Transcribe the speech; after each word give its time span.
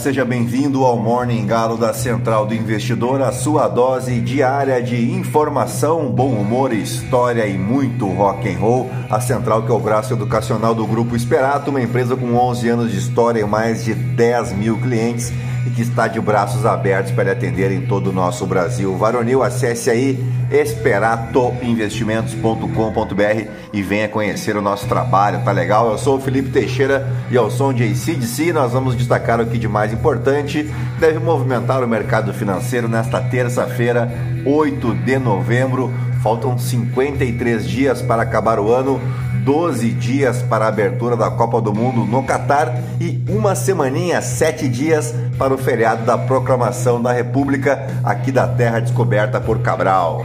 seja 0.00 0.24
bem-vindo 0.24 0.82
ao 0.82 0.96
Morning 0.96 1.44
Galo 1.44 1.76
da 1.76 1.92
Central 1.92 2.46
do 2.46 2.54
Investidor, 2.54 3.20
a 3.20 3.30
sua 3.32 3.68
dose 3.68 4.18
diária 4.18 4.82
de 4.82 5.12
informação, 5.12 6.10
bom 6.10 6.30
humor, 6.30 6.72
história 6.72 7.46
e 7.46 7.58
muito 7.58 8.06
rock 8.06 8.48
and 8.48 8.58
roll. 8.58 8.90
A 9.10 9.20
Central 9.20 9.62
que 9.62 9.70
é 9.70 9.74
o 9.74 9.78
braço 9.78 10.14
educacional 10.14 10.74
do 10.74 10.86
Grupo 10.86 11.14
Esperato, 11.14 11.68
uma 11.68 11.82
empresa 11.82 12.16
com 12.16 12.34
11 12.34 12.68
anos 12.70 12.92
de 12.92 12.96
história 12.96 13.40
e 13.40 13.44
mais 13.44 13.84
de 13.84 13.92
10 13.92 14.54
mil 14.54 14.78
clientes 14.78 15.30
e 15.70 15.72
que 15.72 15.82
está 15.82 16.08
de 16.08 16.20
braços 16.20 16.66
abertos 16.66 17.12
para 17.12 17.30
atender 17.32 17.70
em 17.70 17.82
todo 17.82 18.10
o 18.10 18.12
nosso 18.12 18.44
Brasil. 18.44 18.96
Varonil, 18.96 19.40
acesse 19.42 19.88
aí 19.88 20.18
esperatoinvestimentos.com.br 20.50 23.48
e 23.72 23.82
venha 23.82 24.08
conhecer 24.08 24.56
o 24.56 24.62
nosso 24.62 24.88
trabalho, 24.88 25.44
tá 25.44 25.52
legal? 25.52 25.92
Eu 25.92 25.98
sou 25.98 26.16
o 26.16 26.20
Felipe 26.20 26.50
Teixeira 26.50 27.08
e 27.30 27.36
ao 27.36 27.48
som 27.50 27.72
de 27.72 27.84
ACDC 27.84 28.52
nós 28.52 28.72
vamos 28.72 28.96
destacar 28.96 29.40
o 29.40 29.46
que 29.46 29.58
de 29.58 29.68
mais 29.68 29.92
importante 29.92 30.68
deve 30.98 31.20
movimentar 31.20 31.84
o 31.84 31.88
mercado 31.88 32.34
financeiro 32.34 32.88
nesta 32.88 33.20
terça-feira, 33.20 34.10
8 34.44 34.94
de 34.94 35.16
novembro. 35.18 35.94
Faltam 36.20 36.58
53 36.58 37.66
dias 37.66 38.02
para 38.02 38.22
acabar 38.22 38.58
o 38.58 38.70
ano 38.70 39.00
12 39.44 39.90
dias 39.92 40.42
para 40.42 40.66
a 40.66 40.68
abertura 40.68 41.16
da 41.16 41.30
Copa 41.30 41.60
do 41.60 41.72
Mundo 41.72 42.04
no 42.04 42.22
Catar 42.22 42.74
e 43.00 43.22
uma 43.28 43.54
semaninha, 43.54 44.20
sete 44.20 44.68
dias 44.68 45.14
para 45.40 45.54
o 45.54 45.56
feriado 45.56 46.04
da 46.04 46.18
proclamação 46.18 47.00
da 47.00 47.12
República 47.12 47.88
aqui 48.04 48.30
da 48.30 48.46
terra 48.46 48.78
descoberta 48.78 49.40
por 49.40 49.60
Cabral. 49.60 50.22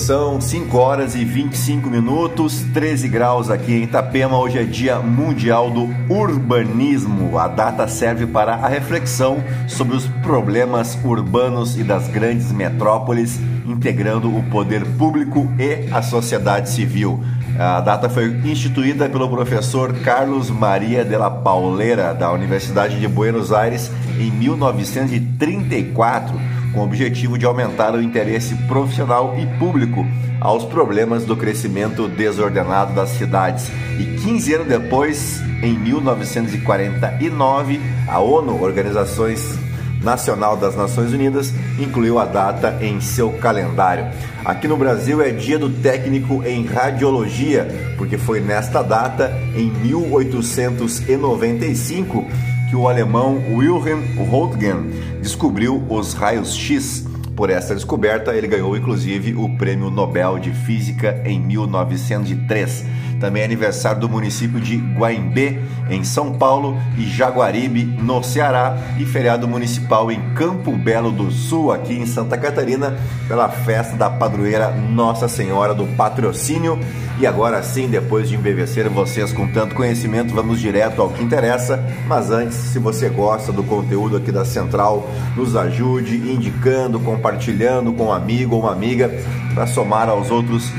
São 0.00 0.40
5 0.40 0.76
horas 0.78 1.14
e 1.14 1.26
25 1.26 1.90
minutos, 1.90 2.64
13 2.72 3.06
graus 3.06 3.50
aqui 3.50 3.74
em 3.74 3.82
Itapema. 3.82 4.38
Hoje 4.38 4.58
é 4.58 4.64
Dia 4.64 4.98
Mundial 4.98 5.70
do 5.70 5.90
Urbanismo. 6.08 7.36
A 7.38 7.46
data 7.46 7.86
serve 7.86 8.26
para 8.26 8.54
a 8.54 8.66
reflexão 8.66 9.44
sobre 9.68 9.94
os 9.94 10.06
problemas 10.22 10.98
urbanos 11.04 11.78
e 11.78 11.84
das 11.84 12.08
grandes 12.08 12.50
metrópoles, 12.50 13.38
integrando 13.66 14.34
o 14.34 14.42
poder 14.44 14.86
público 14.96 15.46
e 15.58 15.92
a 15.92 16.00
sociedade 16.00 16.70
civil. 16.70 17.22
A 17.58 17.82
data 17.82 18.08
foi 18.08 18.40
instituída 18.44 19.06
pelo 19.06 19.28
professor 19.28 19.92
Carlos 20.00 20.48
Maria 20.48 21.04
de 21.04 21.16
la 21.16 21.30
Pauleira, 21.30 22.14
da 22.14 22.32
Universidade 22.32 22.98
de 22.98 23.06
Buenos 23.06 23.52
Aires, 23.52 23.92
em 24.18 24.30
1934 24.30 26.59
com 26.72 26.80
o 26.80 26.84
objetivo 26.84 27.36
de 27.36 27.46
aumentar 27.46 27.94
o 27.94 28.02
interesse 28.02 28.54
profissional 28.66 29.36
e 29.38 29.46
público 29.58 30.06
aos 30.40 30.64
problemas 30.64 31.24
do 31.24 31.36
crescimento 31.36 32.08
desordenado 32.08 32.94
das 32.94 33.10
cidades. 33.10 33.70
E 33.98 34.04
15 34.22 34.54
anos 34.54 34.68
depois, 34.68 35.42
em 35.62 35.78
1949, 35.78 37.78
a 38.08 38.20
ONU, 38.20 38.62
Organizações 38.62 39.58
Nacional 40.02 40.56
das 40.56 40.74
Nações 40.74 41.12
Unidas, 41.12 41.52
incluiu 41.78 42.18
a 42.18 42.24
data 42.24 42.78
em 42.80 43.02
seu 43.02 43.32
calendário. 43.32 44.06
Aqui 44.44 44.66
no 44.66 44.78
Brasil 44.78 45.20
é 45.20 45.30
dia 45.30 45.58
do 45.58 45.68
técnico 45.68 46.42
em 46.42 46.64
radiologia, 46.64 47.68
porque 47.98 48.16
foi 48.16 48.40
nesta 48.40 48.80
data, 48.82 49.38
em 49.54 49.70
1895, 49.70 52.26
que 52.70 52.76
o 52.76 52.86
alemão 52.86 53.42
Wilhelm 53.50 54.00
Röntgen 54.30 54.92
descobriu 55.20 55.82
os 55.88 56.14
raios 56.14 56.54
X. 56.54 57.04
Por 57.34 57.50
essa 57.50 57.74
descoberta, 57.74 58.32
ele 58.32 58.46
ganhou 58.46 58.76
inclusive 58.76 59.34
o 59.34 59.56
Prêmio 59.56 59.90
Nobel 59.90 60.38
de 60.38 60.52
Física 60.52 61.20
em 61.24 61.40
1903. 61.40 62.84
Também 63.20 63.42
é 63.42 63.44
aniversário 63.44 64.00
do 64.00 64.08
município 64.08 64.58
de 64.58 64.78
Guaimbê, 64.78 65.60
em 65.90 66.02
São 66.02 66.32
Paulo, 66.32 66.78
e 66.96 67.02
Jaguaribe, 67.02 67.84
no 67.84 68.22
Ceará, 68.22 68.78
e 68.98 69.04
feriado 69.04 69.46
municipal 69.46 70.10
em 70.10 70.32
Campo 70.34 70.74
Belo 70.74 71.12
do 71.12 71.30
Sul, 71.30 71.70
aqui 71.70 71.92
em 71.92 72.06
Santa 72.06 72.38
Catarina, 72.38 72.96
pela 73.28 73.50
festa 73.50 73.94
da 73.94 74.08
padroeira 74.08 74.70
Nossa 74.70 75.28
Senhora 75.28 75.74
do 75.74 75.86
Patrocínio. 75.96 76.78
E 77.18 77.26
agora 77.26 77.62
sim, 77.62 77.88
depois 77.88 78.30
de 78.30 78.36
embevecer 78.36 78.88
vocês 78.88 79.30
com 79.30 79.46
tanto 79.52 79.74
conhecimento, 79.74 80.34
vamos 80.34 80.58
direto 80.58 81.02
ao 81.02 81.10
que 81.10 81.22
interessa. 81.22 81.84
Mas 82.06 82.30
antes, 82.30 82.56
se 82.56 82.78
você 82.78 83.10
gosta 83.10 83.52
do 83.52 83.62
conteúdo 83.62 84.16
aqui 84.16 84.32
da 84.32 84.46
Central, 84.46 85.06
nos 85.36 85.54
ajude 85.54 86.16
indicando, 86.16 86.98
compartilhando 86.98 87.92
com 87.92 88.06
um 88.06 88.12
amigo 88.12 88.54
ou 88.54 88.62
uma 88.62 88.72
amiga 88.72 89.10
para 89.54 89.66
somar 89.66 90.08
aos 90.08 90.30
outros 90.30 90.72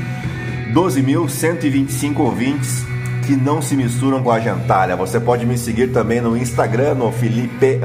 12.125 0.74 2.20
ouvintes 2.20 2.86
que 3.26 3.36
não 3.36 3.62
se 3.62 3.76
misturam 3.76 4.22
com 4.24 4.32
a 4.32 4.40
gentalha. 4.40 4.96
Você 4.96 5.20
pode 5.20 5.46
me 5.46 5.58
seguir 5.58 5.92
também 5.92 6.22
no 6.22 6.36
Instagram, 6.36 6.96
no 6.96 7.12
Felipe. 7.12 7.80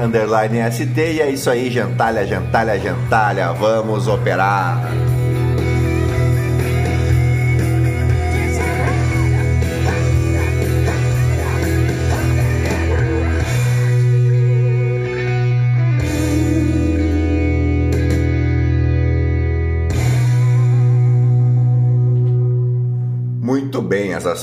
E 1.13 1.21
é 1.21 1.29
isso 1.29 1.49
aí, 1.49 1.69
gentalha, 1.69 2.25
gentalha, 2.25 2.79
gentalha. 2.79 3.53
Vamos 3.53 4.07
operar! 4.07 5.16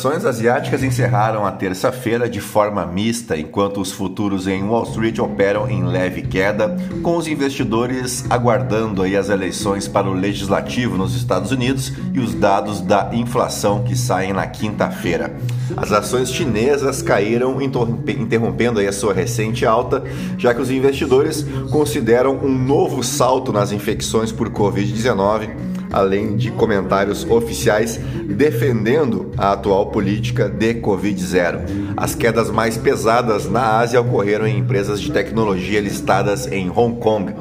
Ações 0.04 0.26
asiáticas 0.26 0.82
encerraram 0.82 1.46
a 1.46 1.50
terça-feira 1.50 2.28
de 2.28 2.38
forma 2.38 2.84
mista, 2.84 3.38
enquanto 3.38 3.80
os 3.80 3.90
futuros 3.90 4.46
em 4.46 4.62
Wall 4.62 4.82
Street 4.82 5.18
operam 5.18 5.66
em 5.66 5.82
leve 5.82 6.20
queda, 6.20 6.76
com 7.02 7.16
os 7.16 7.26
investidores 7.26 8.22
aguardando 8.28 9.02
aí 9.02 9.16
as 9.16 9.30
eleições 9.30 9.88
para 9.88 10.06
o 10.06 10.12
legislativo 10.12 10.98
nos 10.98 11.16
Estados 11.16 11.52
Unidos 11.52 11.90
e 12.12 12.20
os 12.20 12.34
dados 12.34 12.82
da 12.82 13.08
inflação 13.14 13.82
que 13.82 13.96
saem 13.96 14.34
na 14.34 14.46
quinta-feira. 14.46 15.34
As 15.74 15.90
ações 15.90 16.30
chinesas 16.30 17.00
caíram, 17.00 17.56
interrompendo 17.62 18.80
aí 18.80 18.86
a 18.86 18.92
sua 18.92 19.14
recente 19.14 19.64
alta, 19.64 20.04
já 20.36 20.52
que 20.52 20.60
os 20.60 20.70
investidores 20.70 21.46
consideram 21.70 22.36
um 22.42 22.52
novo 22.52 23.02
salto 23.02 23.54
nas 23.54 23.72
infecções 23.72 24.30
por 24.30 24.50
Covid-19 24.50 25.74
além 25.94 26.36
de 26.36 26.50
comentários 26.50 27.24
oficiais 27.30 28.00
defendendo 28.26 29.30
a 29.38 29.52
atual 29.52 29.86
política 29.86 30.48
de 30.48 30.74
Covid-0. 30.74 31.94
As 31.96 32.16
quedas 32.16 32.50
mais 32.50 32.76
pesadas 32.76 33.48
na 33.48 33.78
Ásia 33.78 34.00
ocorreram 34.00 34.44
em 34.44 34.58
empresas 34.58 35.00
de 35.00 35.12
tecnologia 35.12 35.80
listadas 35.80 36.50
em 36.50 36.68
Hong 36.68 36.98
Kong. 36.98 37.32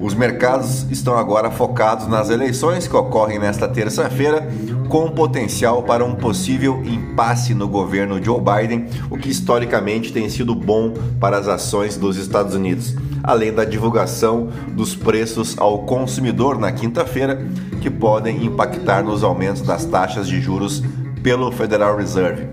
Os 0.00 0.12
mercados 0.14 0.86
estão 0.90 1.16
agora 1.16 1.50
focados 1.50 2.06
nas 2.06 2.28
eleições 2.28 2.86
que 2.86 2.94
ocorrem 2.94 3.38
nesta 3.38 3.66
terça-feira, 3.66 4.46
com 4.88 5.10
potencial 5.10 5.82
para 5.82 6.04
um 6.04 6.14
possível 6.14 6.82
impasse 6.84 7.54
no 7.54 7.66
governo 7.66 8.22
Joe 8.22 8.40
Biden, 8.40 8.86
o 9.10 9.16
que 9.16 9.30
historicamente 9.30 10.12
tem 10.12 10.28
sido 10.28 10.54
bom 10.54 10.92
para 11.18 11.38
as 11.38 11.48
ações 11.48 11.96
dos 11.96 12.16
Estados 12.16 12.54
Unidos 12.54 12.94
além 13.22 13.52
da 13.52 13.64
divulgação 13.64 14.48
dos 14.72 14.94
preços 14.94 15.56
ao 15.58 15.80
consumidor 15.80 16.58
na 16.58 16.72
quinta-feira, 16.72 17.46
que 17.80 17.90
podem 17.90 18.44
impactar 18.44 19.02
nos 19.02 19.22
aumentos 19.22 19.62
das 19.62 19.84
taxas 19.84 20.26
de 20.26 20.40
juros 20.40 20.82
pelo 21.22 21.50
Federal 21.52 21.96
Reserve. 21.96 22.46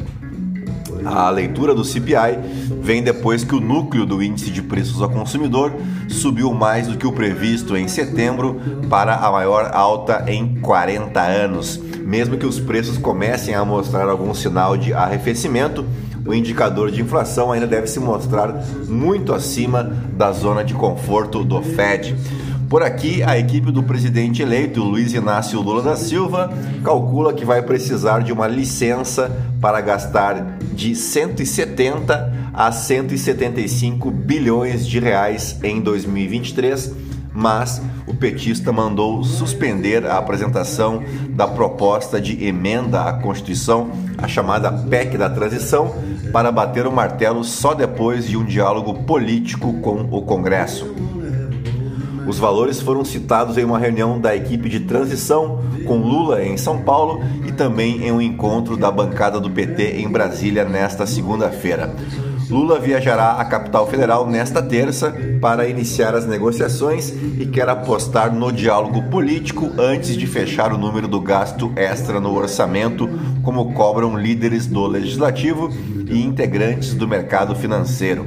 A 1.06 1.30
leitura 1.30 1.76
do 1.76 1.84
CPI 1.84 2.40
vem 2.82 3.04
depois 3.04 3.44
que 3.44 3.54
o 3.54 3.60
núcleo 3.60 4.08
do 4.08 4.24
índice 4.24 4.50
de 4.50 4.64
preços 4.64 5.04
ao 5.04 5.10
consumidor 5.10 5.72
subiu 6.10 6.52
mais 6.52 6.88
do 6.88 6.98
que 6.98 7.06
o 7.06 7.12
previsto 7.12 7.78
em 7.78 7.88
setembro 7.88 8.60
para 8.90 9.16
a 9.16 9.32
maior 9.32 9.70
alta 9.72 10.26
em 10.28 10.56
40 10.62 11.22
anos. 11.22 11.80
Mesmo 12.04 12.38
que 12.38 12.46
os 12.46 12.60
preços 12.60 12.98
comecem 12.98 13.54
a 13.54 13.64
mostrar 13.64 14.10
algum 14.10 14.34
sinal 14.34 14.76
de 14.76 14.94
arrefecimento, 14.94 15.86
o 16.26 16.34
indicador 16.34 16.92
de 16.92 17.02
inflação 17.02 17.52
ainda 17.52 17.68
deve 17.68 17.88
se 17.88 18.00
mostrar 18.00 18.54
muito 18.88 19.34
acima 19.34 19.84
da 19.84 20.32
zona 20.32 20.64
de 20.64 20.74
conforto 20.74 21.44
do 21.44 21.62
Fed. 21.62 22.16
Por 22.68 22.82
aqui, 22.82 23.22
a 23.22 23.38
equipe 23.38 23.72
do 23.72 23.84
presidente 23.84 24.42
eleito, 24.42 24.84
Luiz 24.84 25.14
Inácio 25.14 25.62
Lula 25.62 25.84
da 25.84 25.96
Silva, 25.96 26.52
calcula 26.84 27.34
que 27.34 27.46
vai 27.46 27.62
precisar 27.62 28.24
de 28.24 28.34
uma 28.34 28.48
licença 28.48 29.32
para 29.62 29.80
gastar 29.82 30.58
de 30.74 30.96
170 30.96 32.34
a 32.52 32.72
175 32.72 34.10
bilhões 34.10 34.88
de 34.88 35.00
reais 35.00 35.60
em 35.64 35.80
2023, 35.80 36.92
mas 37.36 37.82
o 38.08 38.14
petista 38.14 38.72
mandou 38.72 39.22
suspender 39.24 40.06
a 40.06 40.18
apresentação 40.18 41.04
da 41.30 41.46
proposta 41.46 42.22
de 42.22 42.46
emenda 42.46 43.04
à 43.04 43.14
Constituição, 43.14 43.90
a 44.18 44.28
chamada 44.28 44.72
PEC 44.72 45.18
da 45.18 45.30
transição, 45.30 45.94
para 46.32 46.52
bater 46.52 46.88
o 46.88 46.92
martelo 46.92 47.44
só 47.44 47.74
depois 47.74 48.26
de 48.28 48.38
um 48.38 48.46
diálogo 48.46 49.04
político 49.04 49.74
com 49.82 50.08
o 50.10 50.22
Congresso. 50.22 50.96
Os 52.26 52.40
valores 52.40 52.82
foram 52.82 53.06
citados 53.06 53.58
em 53.58 53.66
uma 53.66 53.78
reunião 53.78 54.20
da 54.20 54.36
equipe 54.36 54.68
de 54.68 54.80
transição 54.80 55.60
com 55.86 55.98
Lula 55.98 56.44
em 56.44 56.58
São 56.58 56.82
Paulo 56.82 57.22
e 57.46 57.52
também 57.52 58.08
em 58.08 58.12
um 58.12 58.22
encontro 58.22 58.76
da 58.76 58.90
bancada 58.90 59.40
do 59.40 59.52
PT 59.52 59.98
em 60.00 60.10
Brasília 60.10 60.66
nesta 60.66 61.06
segunda-feira. 61.06 61.94
Lula 62.50 62.80
viajará 62.80 63.34
à 63.34 63.46
capital 63.46 63.88
federal 63.88 64.28
nesta 64.28 64.62
terça 64.62 65.14
para 65.42 65.68
iniciar 65.68 66.14
as 66.14 66.26
negociações 66.26 67.10
e 67.40 67.46
quer 67.46 67.68
apostar 67.68 68.34
no 68.34 68.52
diálogo 68.52 69.04
político 69.10 69.72
antes 69.78 70.16
de 70.16 70.28
fechar 70.28 70.72
o 70.72 70.78
número 70.78 71.08
do 71.08 71.20
gasto 71.20 71.72
extra 71.76 72.20
no 72.20 72.36
orçamento, 72.36 73.10
como 73.42 73.74
cobram 73.74 74.18
líderes 74.18 74.68
do 74.68 74.86
legislativo 74.86 75.70
e 76.08 76.22
integrantes 76.22 76.94
do 76.94 77.08
mercado 77.08 77.56
financeiro. 77.56 78.26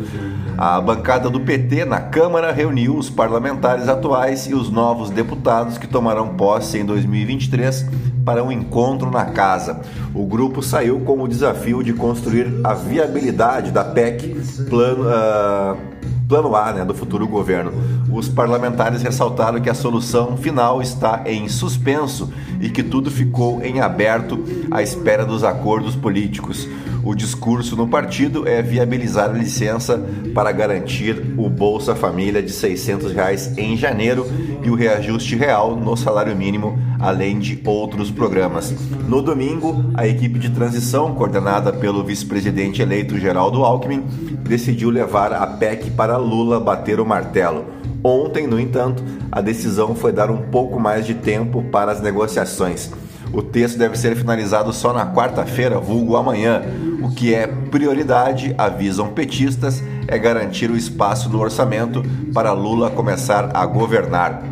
A 0.58 0.80
bancada 0.80 1.30
do 1.30 1.38
PT 1.38 1.84
na 1.84 2.00
Câmara 2.00 2.50
reuniu 2.50 2.96
os 2.96 3.08
parlamentares 3.08 3.88
atuais 3.88 4.48
e 4.48 4.54
os 4.54 4.68
novos 4.68 5.08
deputados 5.08 5.78
que 5.78 5.86
tomarão 5.86 6.34
posse 6.34 6.78
em 6.78 6.84
2023 6.84 7.86
para 8.24 8.42
um 8.42 8.50
encontro 8.50 9.08
na 9.08 9.26
casa. 9.26 9.80
O 10.12 10.26
grupo 10.26 10.60
saiu 10.60 10.98
com 11.02 11.22
o 11.22 11.28
desafio 11.28 11.84
de 11.84 11.92
construir 11.92 12.60
a 12.64 12.74
viabilidade 12.74 13.70
da 13.70 13.84
PEC, 13.84 14.34
plano. 14.68 15.04
Uh 15.04 15.98
plano 16.28 16.54
A 16.54 16.72
né, 16.72 16.84
do 16.84 16.92
futuro 16.92 17.26
governo. 17.26 17.72
Os 18.12 18.28
parlamentares 18.28 19.02
ressaltaram 19.02 19.60
que 19.60 19.70
a 19.70 19.74
solução 19.74 20.36
final 20.36 20.82
está 20.82 21.22
em 21.24 21.48
suspenso 21.48 22.30
e 22.60 22.68
que 22.68 22.82
tudo 22.82 23.10
ficou 23.10 23.62
em 23.62 23.80
aberto 23.80 24.44
à 24.70 24.82
espera 24.82 25.24
dos 25.24 25.42
acordos 25.42 25.96
políticos. 25.96 26.68
O 27.08 27.14
discurso 27.14 27.74
no 27.74 27.88
partido 27.88 28.46
é 28.46 28.60
viabilizar 28.60 29.30
a 29.30 29.32
licença 29.32 29.98
para 30.34 30.52
garantir 30.52 31.34
o 31.38 31.48
Bolsa 31.48 31.94
Família 31.94 32.42
de 32.42 32.52
600 32.52 33.12
reais 33.14 33.56
em 33.56 33.78
janeiro 33.78 34.26
e 34.62 34.68
o 34.68 34.74
reajuste 34.74 35.34
real 35.34 35.74
no 35.74 35.96
salário 35.96 36.36
mínimo, 36.36 36.78
além 37.00 37.38
de 37.38 37.58
outros 37.64 38.10
programas. 38.10 38.74
No 39.08 39.22
domingo, 39.22 39.86
a 39.94 40.06
equipe 40.06 40.38
de 40.38 40.50
transição, 40.50 41.14
coordenada 41.14 41.72
pelo 41.72 42.04
vice-presidente 42.04 42.82
eleito 42.82 43.18
Geraldo 43.18 43.64
Alckmin, 43.64 44.04
decidiu 44.42 44.90
levar 44.90 45.32
a 45.32 45.46
PEC 45.46 45.92
para 45.92 46.18
Lula 46.18 46.60
bater 46.60 47.00
o 47.00 47.06
martelo. 47.06 47.64
Ontem, 48.04 48.46
no 48.46 48.60
entanto, 48.60 49.02
a 49.32 49.40
decisão 49.40 49.94
foi 49.94 50.12
dar 50.12 50.30
um 50.30 50.42
pouco 50.50 50.78
mais 50.78 51.06
de 51.06 51.14
tempo 51.14 51.62
para 51.72 51.90
as 51.90 52.02
negociações. 52.02 52.92
O 53.32 53.42
texto 53.42 53.78
deve 53.78 53.98
ser 53.98 54.16
finalizado 54.16 54.72
só 54.72 54.92
na 54.92 55.12
quarta-feira, 55.12 55.78
vulgo 55.78 56.16
amanhã. 56.16 56.62
O 57.02 57.10
que 57.10 57.34
é 57.34 57.46
prioridade, 57.46 58.54
avisam 58.56 59.08
petistas, 59.08 59.82
é 60.06 60.18
garantir 60.18 60.70
o 60.70 60.76
espaço 60.76 61.28
no 61.28 61.40
orçamento 61.40 62.02
para 62.32 62.52
Lula 62.52 62.90
começar 62.90 63.50
a 63.54 63.64
governar. 63.66 64.42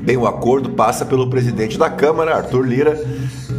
Bem, 0.00 0.16
o 0.16 0.26
acordo 0.26 0.70
passa 0.70 1.04
pelo 1.04 1.28
presidente 1.28 1.76
da 1.76 1.90
Câmara, 1.90 2.36
Arthur 2.36 2.62
Lira, 2.62 2.98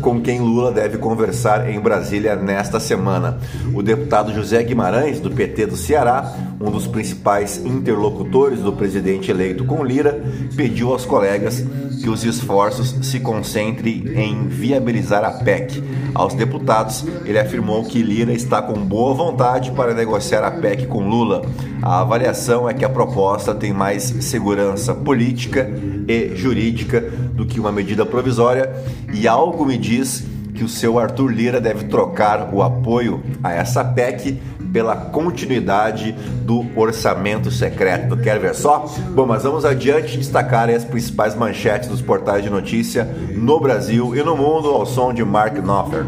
com 0.02 0.20
quem 0.22 0.40
Lula 0.40 0.72
deve 0.72 0.98
conversar 0.98 1.70
em 1.70 1.80
Brasília 1.80 2.36
nesta 2.36 2.80
semana. 2.80 3.38
O 3.74 3.84
deputado 3.84 4.34
José 4.34 4.64
Guimarães, 4.64 5.20
do 5.20 5.30
PT 5.30 5.68
do 5.68 5.78
Ceará, 5.78 6.34
um 6.60 6.70
dos 6.70 6.88
principais 6.88 7.58
interlocutores 7.66 8.60
do 8.60 8.74
presidente 8.74 9.32
eleito 9.32 9.64
com 9.64 9.84
Lira, 9.84 10.22
pediu 10.56 10.92
aos 10.92 11.06
colegas 11.06 11.66
que 12.02 12.10
os 12.10 12.24
esforços 12.24 12.96
se 13.02 13.20
concentrem 13.20 14.04
em 14.16 14.48
viabilizar 14.48 15.24
a 15.24 15.32
PEC. 15.32 15.82
Aos 16.14 16.34
deputados, 16.34 17.06
ele 17.26 17.40
afirmou 17.40 17.84
que 17.84 18.02
Lira 18.02 18.34
está 18.34 18.62
com 18.62 18.74
boa 18.74 19.14
vontade 19.14 19.72
para 19.72 19.94
negociar 19.94 20.44
a 20.44 20.52
PEC 20.52 20.88
com 20.88 21.08
Lula. 21.08 21.44
A 21.82 22.02
avaliação 22.02 22.70
é 22.70 22.74
que 22.74 22.84
a 22.84 22.90
proposta 22.90 23.56
tem 23.56 23.72
mais 23.72 24.04
segurança 24.04 24.94
política 24.94 25.70
e 26.08 26.36
jurídica 26.36 27.02
do 27.34 27.46
que 27.46 27.60
uma 27.60 27.72
medida 27.72 28.06
provisória 28.06 28.70
e 29.14 29.28
algo 29.28 29.66
me 29.66 29.78
diz 29.78 30.26
que 30.54 30.64
o 30.64 30.68
seu 30.68 31.00
Arthur 31.00 31.32
Lira 31.32 31.62
deve 31.62 31.86
trocar 31.86 32.54
o 32.54 32.62
apoio 32.62 33.24
a 33.42 33.54
essa 33.54 33.82
PEC 33.82 34.38
pela 34.72 34.96
continuidade 34.96 36.12
do 36.44 36.66
orçamento 36.76 37.52
secreto. 37.52 38.18
Quer 38.18 38.40
ver 38.40 38.56
só? 38.56 38.86
Bom, 39.14 39.26
mas 39.26 39.44
vamos 39.44 39.66
adiante 39.66 40.18
destacar 40.18 40.70
as 40.70 40.84
principais 40.84 41.36
manchetes 41.36 41.90
dos 41.90 42.02
portais 42.02 42.44
de 42.44 42.50
notícia 42.50 43.08
no 43.36 43.60
Brasil 43.60 44.16
e 44.16 44.24
no 44.24 44.36
mundo 44.36 44.70
ao 44.70 44.86
som 44.86 45.14
de 45.14 45.24
Mark 45.24 45.56
Knopfler. 45.56 46.06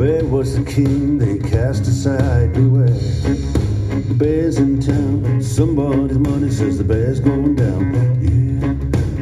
bear 0.00 0.24
was 0.24 0.56
the 0.56 0.64
king 0.64 1.18
they 1.18 1.36
cast 1.50 1.82
aside. 1.82 2.54
Beware, 2.54 2.86
the 2.86 4.14
bear's 4.16 4.56
in 4.56 4.80
town. 4.80 5.42
Somebody's 5.42 6.18
money 6.18 6.50
says 6.50 6.78
the 6.78 6.84
bear's 6.84 7.20
going 7.20 7.54
down. 7.54 7.82
Yeah, 8.22 8.49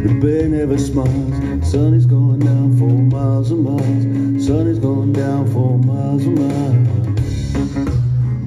the 0.02 0.14
bear 0.20 0.48
never 0.48 0.78
smiles. 0.78 1.34
Sun 1.62 1.94
is 1.94 2.06
going 2.06 2.38
down 2.38 2.76
for 2.76 2.90
miles 2.90 3.50
and 3.50 3.62
miles. 3.62 4.46
Sun 4.46 4.68
is 4.68 4.78
going 4.78 5.12
down 5.12 5.46
for 5.46 5.78
miles 5.78 6.24
and 6.24 6.38
miles. 6.38 6.88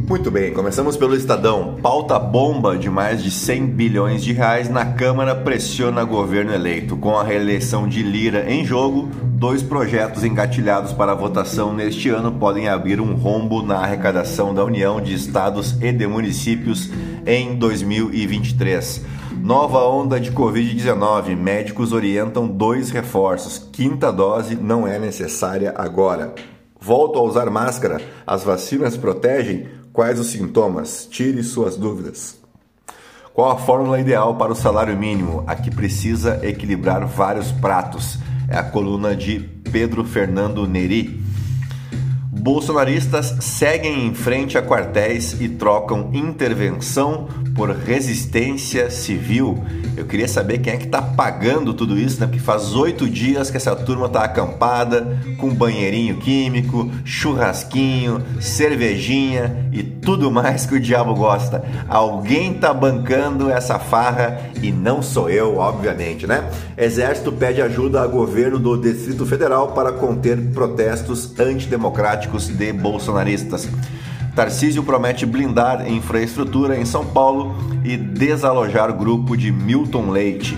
Muito 0.07 0.29
bem, 0.29 0.53
começamos 0.53 0.97
pelo 0.97 1.15
Estadão. 1.15 1.77
Pauta 1.81 2.19
bomba 2.19 2.77
de 2.77 2.89
mais 2.89 3.23
de 3.23 3.31
100 3.31 3.67
bilhões 3.67 4.21
de 4.21 4.33
reais 4.33 4.69
na 4.69 4.85
Câmara 4.85 5.33
pressiona 5.33 6.03
governo 6.03 6.53
eleito. 6.53 6.97
Com 6.97 7.17
a 7.17 7.23
reeleição 7.23 7.87
de 7.87 8.03
Lira 8.03 8.51
em 8.51 8.65
jogo, 8.65 9.07
Dois 9.41 9.63
projetos 9.63 10.23
engatilhados 10.23 10.93
para 10.93 11.15
votação 11.15 11.73
neste 11.73 12.09
ano 12.09 12.31
podem 12.33 12.69
abrir 12.69 13.01
um 13.01 13.15
rombo 13.15 13.63
na 13.63 13.77
arrecadação 13.77 14.53
da 14.53 14.63
União 14.63 15.01
de 15.01 15.15
Estados 15.15 15.81
e 15.81 15.91
de 15.91 16.05
municípios 16.05 16.91
em 17.25 17.55
2023. 17.55 19.03
Nova 19.43 19.83
onda 19.87 20.19
de 20.19 20.31
Covid-19. 20.31 21.35
Médicos 21.35 21.93
orientam 21.93 22.47
dois 22.47 22.91
reforços. 22.91 23.67
Quinta 23.71 24.11
dose 24.11 24.55
não 24.55 24.87
é 24.87 24.99
necessária 24.99 25.73
agora. 25.75 26.35
Volto 26.79 27.17
a 27.17 27.23
usar 27.23 27.49
máscara. 27.49 27.99
As 28.25 28.43
vacinas 28.43 28.95
protegem? 28.95 29.67
Quais 29.91 30.19
os 30.19 30.27
sintomas? 30.27 31.07
Tire 31.09 31.41
suas 31.41 31.75
dúvidas. 31.75 32.39
Qual 33.33 33.49
a 33.49 33.57
fórmula 33.57 33.99
ideal 33.99 34.35
para 34.35 34.51
o 34.51 34.55
salário 34.55 34.95
mínimo? 34.95 35.43
A 35.47 35.55
que 35.55 35.71
precisa 35.71 36.39
equilibrar 36.43 37.03
vários 37.07 37.51
pratos 37.51 38.19
é 38.47 38.55
a 38.55 38.63
coluna 38.63 39.15
de 39.15 39.39
Pedro 39.71 40.05
Fernando 40.05 40.67
Neri. 40.67 41.19
Bolsonaristas 42.33 43.35
seguem 43.41 44.07
em 44.07 44.13
frente 44.13 44.57
a 44.57 44.61
quartéis 44.61 45.35
e 45.41 45.49
trocam 45.49 46.11
intervenção 46.13 47.27
por 47.53 47.69
resistência 47.71 48.89
civil. 48.89 49.61
Eu 49.95 50.05
queria 50.05 50.27
saber 50.27 50.59
quem 50.59 50.73
é 50.73 50.77
que 50.77 50.85
está 50.85 51.01
pagando 51.01 51.73
tudo 51.73 51.97
isso, 51.97 52.19
né? 52.19 52.25
Porque 52.25 52.39
faz 52.39 52.73
oito 52.73 53.09
dias 53.09 53.51
que 53.51 53.57
essa 53.57 53.75
turma 53.75 54.05
está 54.05 54.23
acampada, 54.23 55.19
com 55.37 55.53
banheirinho 55.53 56.17
químico, 56.17 56.89
churrasquinho, 57.03 58.23
cervejinha 58.39 59.69
e 59.71 59.83
tudo 59.83 60.31
mais 60.31 60.65
que 60.65 60.75
o 60.75 60.79
diabo 60.79 61.13
gosta. 61.13 61.63
Alguém 61.87 62.53
está 62.53 62.73
bancando 62.73 63.49
essa 63.49 63.77
farra 63.79 64.39
e 64.61 64.71
não 64.71 65.01
sou 65.01 65.29
eu, 65.29 65.57
obviamente, 65.57 66.25
né? 66.25 66.49
Exército 66.77 67.31
pede 67.31 67.61
ajuda 67.61 68.01
a 68.01 68.07
governo 68.07 68.57
do 68.57 68.77
Distrito 68.77 69.25
Federal 69.25 69.73
para 69.73 69.91
conter 69.91 70.37
protestos 70.53 71.37
antidemocráticos 71.39 72.47
de 72.47 72.71
bolsonaristas. 72.71 73.67
Tarcísio 74.35 74.81
promete 74.83 75.25
blindar 75.25 75.89
infraestrutura 75.89 76.77
em 76.77 76.85
São 76.85 77.05
Paulo 77.05 77.55
e 77.83 77.97
desalojar 77.97 78.93
grupo 78.93 79.35
de 79.35 79.51
Milton 79.51 80.09
Leite. 80.09 80.57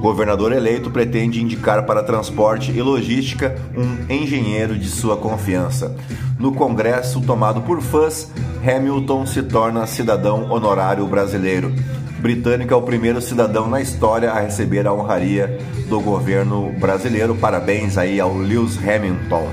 Governador 0.00 0.52
eleito 0.52 0.90
pretende 0.90 1.42
indicar 1.42 1.84
para 1.84 2.04
transporte 2.04 2.70
e 2.70 2.80
logística 2.80 3.56
um 3.76 4.12
engenheiro 4.12 4.78
de 4.78 4.88
sua 4.88 5.16
confiança. 5.16 5.96
No 6.38 6.52
Congresso 6.52 7.20
tomado 7.20 7.62
por 7.62 7.80
fãs, 7.80 8.30
Hamilton 8.64 9.26
se 9.26 9.42
torna 9.42 9.86
cidadão 9.88 10.48
honorário 10.50 11.04
brasileiro. 11.06 11.74
Britânico 12.20 12.72
é 12.72 12.76
o 12.76 12.82
primeiro 12.82 13.20
cidadão 13.20 13.68
na 13.68 13.80
história 13.80 14.30
a 14.30 14.40
receber 14.40 14.86
a 14.86 14.92
honraria 14.92 15.58
do 15.88 16.00
governo 16.00 16.72
brasileiro. 16.78 17.34
Parabéns 17.34 17.98
aí 17.98 18.20
ao 18.20 18.36
Lewis 18.36 18.78
Hamilton. 18.78 19.48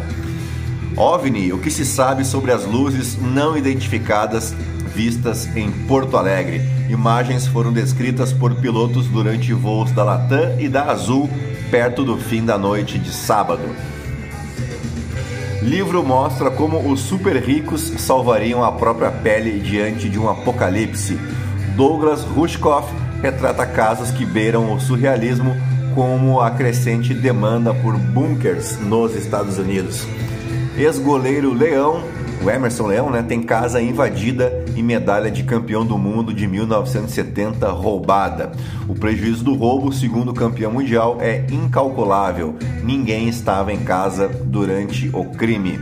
OVNI, 0.98 1.52
o 1.52 1.58
que 1.58 1.70
se 1.70 1.86
sabe 1.86 2.24
sobre 2.24 2.52
as 2.52 2.66
luzes 2.66 3.18
não 3.22 3.58
identificadas 3.58 4.54
vistas 4.96 5.46
em 5.56 5.70
Porto 5.70 6.16
Alegre. 6.16 6.62
Imagens 6.90 7.46
foram 7.46 7.74
descritas 7.74 8.32
por 8.32 8.56
pilotos 8.56 9.08
durante 9.08 9.52
voos 9.52 9.92
da 9.92 10.04
Latam 10.04 10.60
e 10.60 10.70
da 10.70 10.92
Azul 10.92 11.30
perto 11.70 12.04
do 12.04 12.18
fim 12.18 12.46
da 12.46 12.58
noite 12.58 12.98
de 12.98 13.12
sábado. 13.12 13.64
Livro 15.62 16.04
mostra 16.04 16.50
como 16.50 16.92
os 16.92 17.02
super 17.02 17.36
ricos 17.38 17.82
salvariam 17.98 18.64
a 18.64 18.72
própria 18.72 19.12
pele 19.12 19.60
diante 19.60 20.08
de 20.08 20.18
um 20.18 20.30
apocalipse. 20.30 21.20
Douglas 21.76 22.22
Rushkoff 22.22 22.88
retrata 23.22 23.66
casos 23.66 24.12
que 24.12 24.26
beiram 24.26 24.72
o 24.72 24.80
surrealismo, 24.80 25.56
como 25.94 26.40
a 26.40 26.52
crescente 26.52 27.14
demanda 27.14 27.74
por 27.74 27.98
bunkers 27.98 28.78
nos 28.80 29.16
Estados 29.16 29.58
Unidos. 29.58 30.06
Ex-goleiro 30.78 31.54
Leão, 31.54 32.04
o 32.44 32.50
Emerson 32.50 32.88
Leão, 32.88 33.10
né, 33.10 33.24
tem 33.24 33.42
casa 33.42 33.82
invadida 33.82 34.66
e 34.76 34.84
medalha 34.84 35.32
de 35.32 35.44
campeão 35.44 35.86
do 35.86 35.98
mundo 35.98 36.34
de 36.34 36.46
1970 36.46 37.70
roubada. 37.70 38.52
O 38.86 38.94
prejuízo 38.94 39.42
do 39.42 39.56
roubo, 39.56 39.94
segundo 39.94 40.32
o 40.32 40.34
campeão 40.34 40.74
mundial, 40.74 41.18
é 41.22 41.46
incalculável. 41.50 42.56
Ninguém 42.84 43.30
estava 43.30 43.72
em 43.72 43.80
casa 43.86 44.28
durante 44.28 45.10
o 45.14 45.24
crime. 45.24 45.80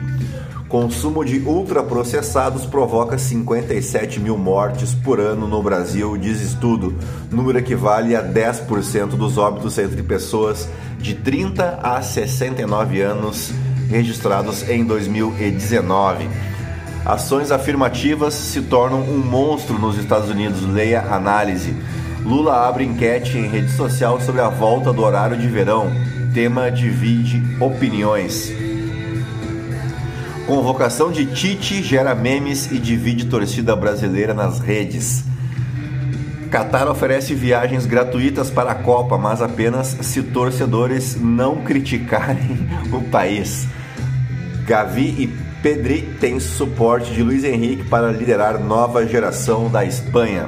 Consumo 0.70 1.26
de 1.26 1.40
ultraprocessados 1.40 2.64
provoca 2.68 3.18
57 3.18 4.20
mil 4.20 4.38
mortes 4.38 4.94
por 4.94 5.20
ano 5.20 5.48
no 5.48 5.62
Brasil, 5.64 6.16
diz 6.18 6.40
estudo. 6.40 6.96
Número 7.32 7.58
equivale 7.58 8.16
a 8.16 8.24
10% 8.24 9.10
dos 9.10 9.40
óbitos 9.40 9.78
entre 9.80 10.04
pessoas 10.04 10.70
de 11.00 11.16
30 11.16 11.80
a 11.82 12.00
69 12.02 13.02
anos 13.02 13.52
registrados 13.90 14.68
em 14.70 14.84
2019. 14.84 16.30
Ações 17.06 17.52
afirmativas 17.52 18.34
se 18.34 18.62
tornam 18.62 19.02
um 19.02 19.18
monstro 19.18 19.78
nos 19.78 19.98
Estados 19.98 20.30
Unidos. 20.30 20.62
Leia 20.64 21.02
análise. 21.02 21.76
Lula 22.24 22.68
abre 22.68 22.86
enquete 22.86 23.38
em 23.38 23.48
rede 23.48 23.72
social 23.72 24.22
sobre 24.22 24.40
a 24.40 24.48
volta 24.48 24.94
do 24.94 25.04
horário 25.04 25.38
de 25.38 25.48
verão. 25.48 25.92
Tema 26.34 26.72
divide 26.72 27.44
opiniões. 27.60 28.52
Convocação 30.48 31.12
de 31.12 31.26
Tite 31.26 31.84
gera 31.84 32.16
memes 32.16 32.72
e 32.72 32.80
divide 32.80 33.26
torcida 33.26 33.76
brasileira 33.76 34.34
nas 34.34 34.60
redes. 34.60 35.24
Qatar 36.54 36.88
oferece 36.88 37.34
viagens 37.34 37.88
gratuitas 37.88 38.52
para 38.52 38.74
a 38.74 38.76
Copa, 38.76 39.18
mas 39.18 39.42
apenas 39.42 39.88
se 40.02 40.22
torcedores 40.22 41.20
não 41.20 41.64
criticarem 41.64 42.70
o 42.94 43.02
país. 43.10 43.68
Gavi 44.68 45.16
e 45.18 45.28
Pedri 45.64 46.04
têm 46.22 46.40
suporte 46.40 47.12
de 47.12 47.24
Luiz 47.24 47.44
Henrique 47.44 47.86
para 47.86 48.12
liderar 48.12 48.60
nova 48.60 49.04
geração 49.04 49.68
da 49.68 49.84
Espanha. 49.84 50.48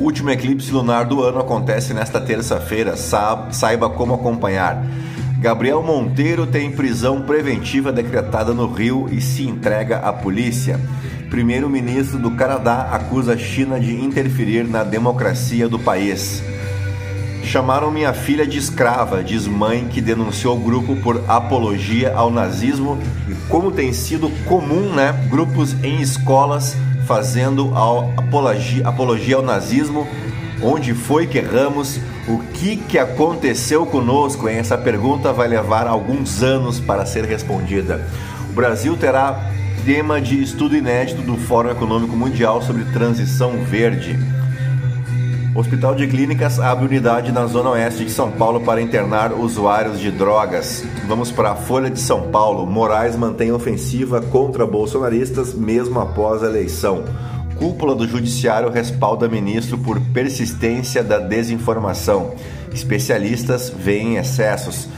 O 0.00 0.04
último 0.04 0.30
eclipse 0.30 0.72
lunar 0.72 1.04
do 1.04 1.22
ano 1.22 1.38
acontece 1.38 1.92
nesta 1.92 2.18
terça-feira. 2.18 2.94
Saiba 2.96 3.90
como 3.90 4.14
acompanhar. 4.14 4.82
Gabriel 5.40 5.82
Monteiro 5.82 6.46
tem 6.46 6.72
prisão 6.72 7.20
preventiva 7.20 7.92
decretada 7.92 8.54
no 8.54 8.72
Rio 8.72 9.08
e 9.12 9.20
se 9.20 9.46
entrega 9.46 9.98
à 9.98 10.10
polícia. 10.10 10.80
Primeiro-ministro 11.32 12.18
do 12.18 12.32
Canadá 12.32 12.90
acusa 12.92 13.32
a 13.32 13.38
China 13.38 13.80
de 13.80 13.94
interferir 13.94 14.64
na 14.68 14.84
democracia 14.84 15.66
do 15.66 15.78
país. 15.78 16.42
Chamaram 17.42 17.90
minha 17.90 18.12
filha 18.12 18.46
de 18.46 18.58
escrava, 18.58 19.24
diz 19.24 19.46
mãe 19.46 19.88
que 19.88 20.02
denunciou 20.02 20.58
o 20.58 20.60
grupo 20.60 20.94
por 20.96 21.24
apologia 21.26 22.12
ao 22.14 22.30
nazismo 22.30 22.98
e 23.26 23.34
como 23.48 23.70
tem 23.70 23.94
sido 23.94 24.28
comum, 24.44 24.92
né, 24.92 25.26
grupos 25.30 25.72
em 25.82 26.02
escolas 26.02 26.76
fazendo 27.06 27.72
apologia, 28.14 28.86
apologia 28.86 29.36
ao 29.36 29.42
nazismo. 29.42 30.06
Onde 30.62 30.92
foi 30.92 31.26
que 31.26 31.38
erramos? 31.38 31.98
O 32.28 32.40
que, 32.52 32.76
que 32.76 32.98
aconteceu 32.98 33.86
conosco? 33.86 34.50
Hein? 34.50 34.58
Essa 34.58 34.76
pergunta 34.76 35.32
vai 35.32 35.48
levar 35.48 35.86
alguns 35.86 36.42
anos 36.42 36.78
para 36.78 37.06
ser 37.06 37.24
respondida. 37.24 38.06
O 38.50 38.52
Brasil 38.52 38.94
terá 38.98 39.51
tema 39.84 40.20
de 40.20 40.40
estudo 40.40 40.76
inédito 40.76 41.22
do 41.22 41.36
Fórum 41.36 41.70
Econômico 41.70 42.16
Mundial 42.16 42.62
sobre 42.62 42.84
transição 42.92 43.64
verde. 43.64 44.16
Hospital 45.56 45.96
de 45.96 46.06
Clínicas 46.06 46.60
abre 46.60 46.86
unidade 46.86 47.32
na 47.32 47.46
Zona 47.46 47.70
Oeste 47.70 48.04
de 48.04 48.10
São 48.10 48.30
Paulo 48.30 48.60
para 48.60 48.80
internar 48.80 49.32
usuários 49.32 49.98
de 49.98 50.12
drogas. 50.12 50.84
Vamos 51.08 51.32
para 51.32 51.50
a 51.50 51.56
Folha 51.56 51.90
de 51.90 51.98
São 51.98 52.30
Paulo. 52.30 52.64
Moraes 52.64 53.16
mantém 53.16 53.50
ofensiva 53.50 54.20
contra 54.20 54.64
bolsonaristas 54.64 55.52
mesmo 55.52 55.98
após 55.98 56.44
a 56.44 56.46
eleição. 56.46 57.04
Cúpula 57.56 57.96
do 57.96 58.06
Judiciário 58.06 58.70
respalda 58.70 59.28
ministro 59.28 59.76
por 59.78 60.00
persistência 60.12 61.02
da 61.02 61.18
desinformação. 61.18 62.34
Especialistas 62.72 63.68
veem 63.68 64.16
excessos. 64.16 64.88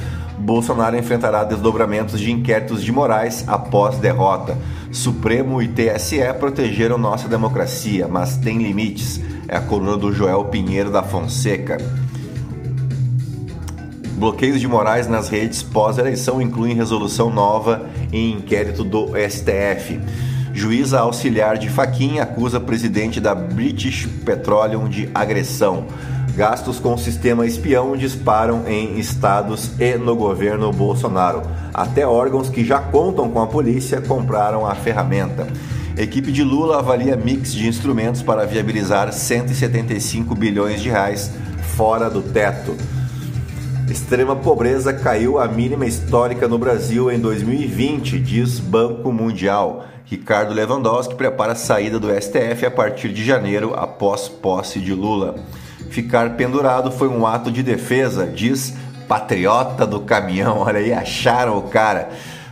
Bolsonaro 0.44 0.96
enfrentará 0.98 1.42
desdobramentos 1.42 2.20
de 2.20 2.30
inquéritos 2.30 2.84
de 2.84 2.92
Moraes 2.92 3.44
após 3.46 3.96
derrota. 3.96 4.58
Supremo 4.92 5.62
e 5.62 5.68
TSE 5.68 6.20
protegeram 6.38 6.98
nossa 6.98 7.26
democracia, 7.26 8.06
mas 8.06 8.36
tem 8.36 8.58
limites 8.58 9.22
é 9.48 9.56
a 9.56 9.60
coluna 9.60 9.96
do 9.96 10.12
Joel 10.12 10.44
Pinheiro 10.46 10.90
da 10.90 11.02
Fonseca. 11.02 11.78
Bloqueios 14.16 14.60
de 14.60 14.68
Moraes 14.68 15.06
nas 15.06 15.28
redes 15.28 15.62
pós-eleição 15.62 16.40
incluem 16.40 16.74
resolução 16.74 17.30
nova 17.30 17.86
em 18.12 18.32
inquérito 18.32 18.84
do 18.84 19.12
STF. 19.28 20.00
Juíza 20.52 21.00
auxiliar 21.00 21.58
de 21.58 21.68
Faquinha 21.68 22.22
acusa 22.22 22.60
presidente 22.60 23.20
da 23.20 23.34
British 23.34 24.06
Petroleum 24.24 24.88
de 24.88 25.10
agressão. 25.14 25.86
Gastos 26.36 26.80
com 26.80 26.98
sistema 26.98 27.46
espião 27.46 27.96
disparam 27.96 28.66
em 28.66 28.98
estados 28.98 29.70
e 29.78 29.96
no 29.96 30.16
governo 30.16 30.72
Bolsonaro. 30.72 31.42
Até 31.72 32.04
órgãos 32.04 32.48
que 32.48 32.64
já 32.64 32.80
contam 32.80 33.30
com 33.30 33.40
a 33.40 33.46
polícia 33.46 34.00
compraram 34.00 34.66
a 34.66 34.74
ferramenta. 34.74 35.46
Equipe 35.96 36.32
de 36.32 36.42
Lula 36.42 36.80
avalia 36.80 37.14
mix 37.14 37.54
de 37.54 37.68
instrumentos 37.68 38.20
para 38.20 38.44
viabilizar 38.44 39.12
175 39.12 40.34
bilhões 40.34 40.82
de 40.82 40.88
reais 40.88 41.30
fora 41.76 42.10
do 42.10 42.20
teto. 42.20 42.76
Extrema 43.88 44.34
pobreza 44.34 44.92
caiu 44.92 45.38
à 45.38 45.46
mínima 45.46 45.86
histórica 45.86 46.48
no 46.48 46.58
Brasil 46.58 47.12
em 47.12 47.20
2020, 47.20 48.18
diz 48.18 48.58
Banco 48.58 49.12
Mundial. 49.12 49.84
Ricardo 50.04 50.52
Lewandowski 50.52 51.14
prepara 51.14 51.52
a 51.52 51.56
saída 51.56 52.00
do 52.00 52.08
STF 52.08 52.66
a 52.66 52.70
partir 52.72 53.10
de 53.10 53.24
janeiro, 53.24 53.72
após 53.76 54.28
posse 54.28 54.80
de 54.80 54.92
Lula. 54.92 55.36
Ficar 55.94 56.30
pendurado 56.30 56.90
foi 56.90 57.06
um 57.06 57.24
ato 57.24 57.52
de 57.52 57.62
defesa, 57.62 58.26
diz 58.26 58.74
patriota 59.06 59.86
do 59.86 60.00
caminhão. 60.00 60.58
Olha 60.58 60.80
aí, 60.80 60.92
acharam 60.92 61.56
o 61.56 61.62
cara. 61.68 62.08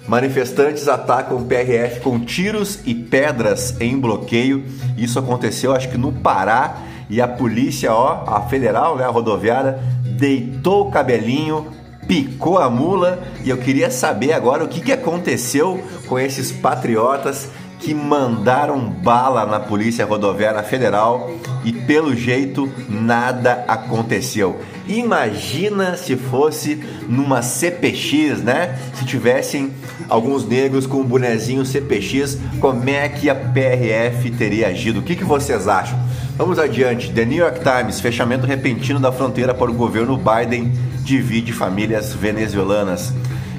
Manifestantes 0.06 0.86
atacam 0.86 1.42
PRF 1.42 1.98
com 2.02 2.20
tiros 2.20 2.78
e 2.84 2.94
pedras 2.94 3.80
em 3.80 3.98
bloqueio. 3.98 4.64
Isso 4.96 5.18
aconteceu, 5.18 5.74
acho 5.74 5.88
que 5.88 5.98
no 5.98 6.12
Pará, 6.12 6.76
e 7.10 7.20
a 7.20 7.26
polícia, 7.26 7.92
ó, 7.92 8.22
a 8.28 8.42
federal, 8.42 8.96
né, 8.96 9.02
a 9.02 9.08
rodoviária, 9.08 9.80
deitou 10.04 10.86
o 10.86 10.90
cabelinho, 10.92 11.66
picou 12.06 12.58
a 12.58 12.70
mula. 12.70 13.24
E 13.44 13.50
eu 13.50 13.56
queria 13.56 13.90
saber 13.90 14.34
agora 14.34 14.62
o 14.62 14.68
que, 14.68 14.80
que 14.80 14.92
aconteceu 14.92 15.82
com 16.06 16.16
esses 16.16 16.52
patriotas 16.52 17.50
que 17.82 17.92
mandaram 17.92 18.88
bala 18.88 19.44
na 19.44 19.58
Polícia 19.58 20.06
Rodoviária 20.06 20.62
Federal 20.62 21.32
e 21.64 21.72
pelo 21.72 22.14
jeito 22.14 22.70
nada 22.88 23.64
aconteceu. 23.66 24.60
Imagina 24.86 25.96
se 25.96 26.16
fosse 26.16 26.80
numa 27.08 27.42
CPX, 27.42 28.40
né? 28.42 28.78
Se 28.94 29.04
tivessem 29.04 29.72
alguns 30.08 30.46
negros 30.46 30.86
com 30.86 30.98
um 30.98 31.04
bonezinho 31.04 31.64
CPX, 31.64 32.38
como 32.60 32.88
é 32.88 33.08
que 33.08 33.28
a 33.28 33.34
PRF 33.34 34.30
teria 34.30 34.68
agido? 34.68 35.00
O 35.00 35.02
que, 35.02 35.16
que 35.16 35.24
vocês 35.24 35.66
acham? 35.66 35.98
Vamos 36.36 36.58
adiante. 36.58 37.12
The 37.12 37.24
New 37.24 37.38
York 37.38 37.60
Times: 37.60 38.00
fechamento 38.00 38.46
repentino 38.46 39.00
da 39.00 39.10
fronteira 39.10 39.52
para 39.52 39.70
o 39.70 39.74
governo 39.74 40.16
Biden 40.16 40.72
divide 41.02 41.52
famílias 41.52 42.12
venezuelanas. 42.12 43.12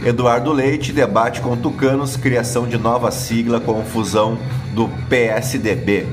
Eduardo 0.06 0.52
Leite 0.52 0.92
debate 0.92 1.40
com 1.40 1.56
tucanos 1.56 2.18
criação 2.18 2.68
de 2.68 2.78
nova 2.78 3.10
sigla 3.10 3.62
com 3.62 3.84
fusão 3.86 4.38
do 4.74 4.90
PSDB. 5.08 6.06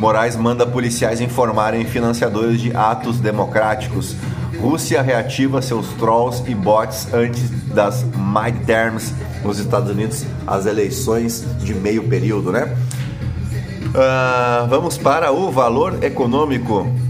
Moraes 0.00 0.34
manda 0.34 0.66
policiais 0.66 1.20
informarem 1.20 1.84
financiadores 1.84 2.60
de 2.60 2.76
atos 2.76 3.20
democráticos. 3.20 4.16
Rússia 4.60 5.00
reativa 5.00 5.62
seus 5.62 5.86
trolls 5.94 6.42
e 6.50 6.54
bots 6.54 7.12
antes 7.14 7.48
das 7.72 8.04
midterms 8.16 9.14
nos 9.44 9.60
Estados 9.60 9.90
Unidos, 9.90 10.24
as 10.46 10.66
eleições 10.66 11.44
de 11.60 11.72
meio 11.72 12.08
período, 12.08 12.50
né? 12.50 12.76
Uh, 13.88 14.66
vamos 14.68 14.98
para 14.98 15.30
o 15.30 15.52
valor 15.52 16.02
econômico. 16.02 17.05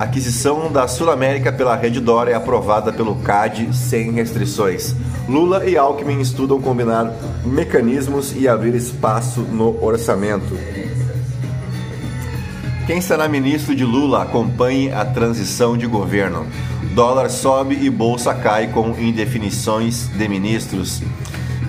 Aquisição 0.00 0.72
da 0.72 0.88
Sul 0.88 1.10
América 1.10 1.52
pela 1.52 1.76
Rede 1.76 2.00
Dor 2.00 2.26
é 2.26 2.32
aprovada 2.32 2.90
pelo 2.90 3.16
CAD 3.16 3.68
sem 3.74 4.10
restrições. 4.12 4.96
Lula 5.28 5.68
e 5.68 5.76
Alckmin 5.76 6.22
estudam 6.22 6.58
combinar 6.58 7.12
mecanismos 7.44 8.34
e 8.34 8.48
abrir 8.48 8.74
espaço 8.74 9.42
no 9.42 9.76
orçamento. 9.84 10.56
Quem 12.86 13.02
será 13.02 13.28
ministro 13.28 13.76
de 13.76 13.84
Lula 13.84 14.22
acompanhe 14.22 14.90
a 14.90 15.04
transição 15.04 15.76
de 15.76 15.86
governo. 15.86 16.46
Dólar 16.94 17.28
sobe 17.28 17.74
e 17.74 17.90
bolsa 17.90 18.32
cai 18.32 18.68
com 18.68 18.98
indefinições 18.98 20.08
de 20.08 20.26
ministros. 20.26 21.02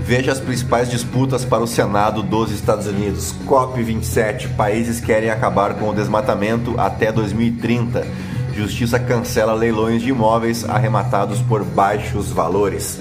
Veja 0.04 0.32
as 0.32 0.40
principais 0.40 0.90
disputas 0.90 1.46
para 1.46 1.64
o 1.64 1.68
Senado 1.68 2.24
dos 2.24 2.52
Estados 2.52 2.88
Unidos. 2.88 3.34
COP27. 3.46 4.56
Países 4.56 5.00
querem 5.00 5.30
acabar 5.30 5.76
com 5.76 5.90
o 5.90 5.94
desmatamento 5.94 6.74
até 6.80 7.12
2030. 7.12 8.06
Justiça 8.54 9.00
cancela 9.00 9.54
leilões 9.54 10.02
de 10.02 10.10
imóveis 10.10 10.68
arrematados 10.68 11.40
por 11.42 11.64
baixos 11.64 12.32
valores. 12.32 13.00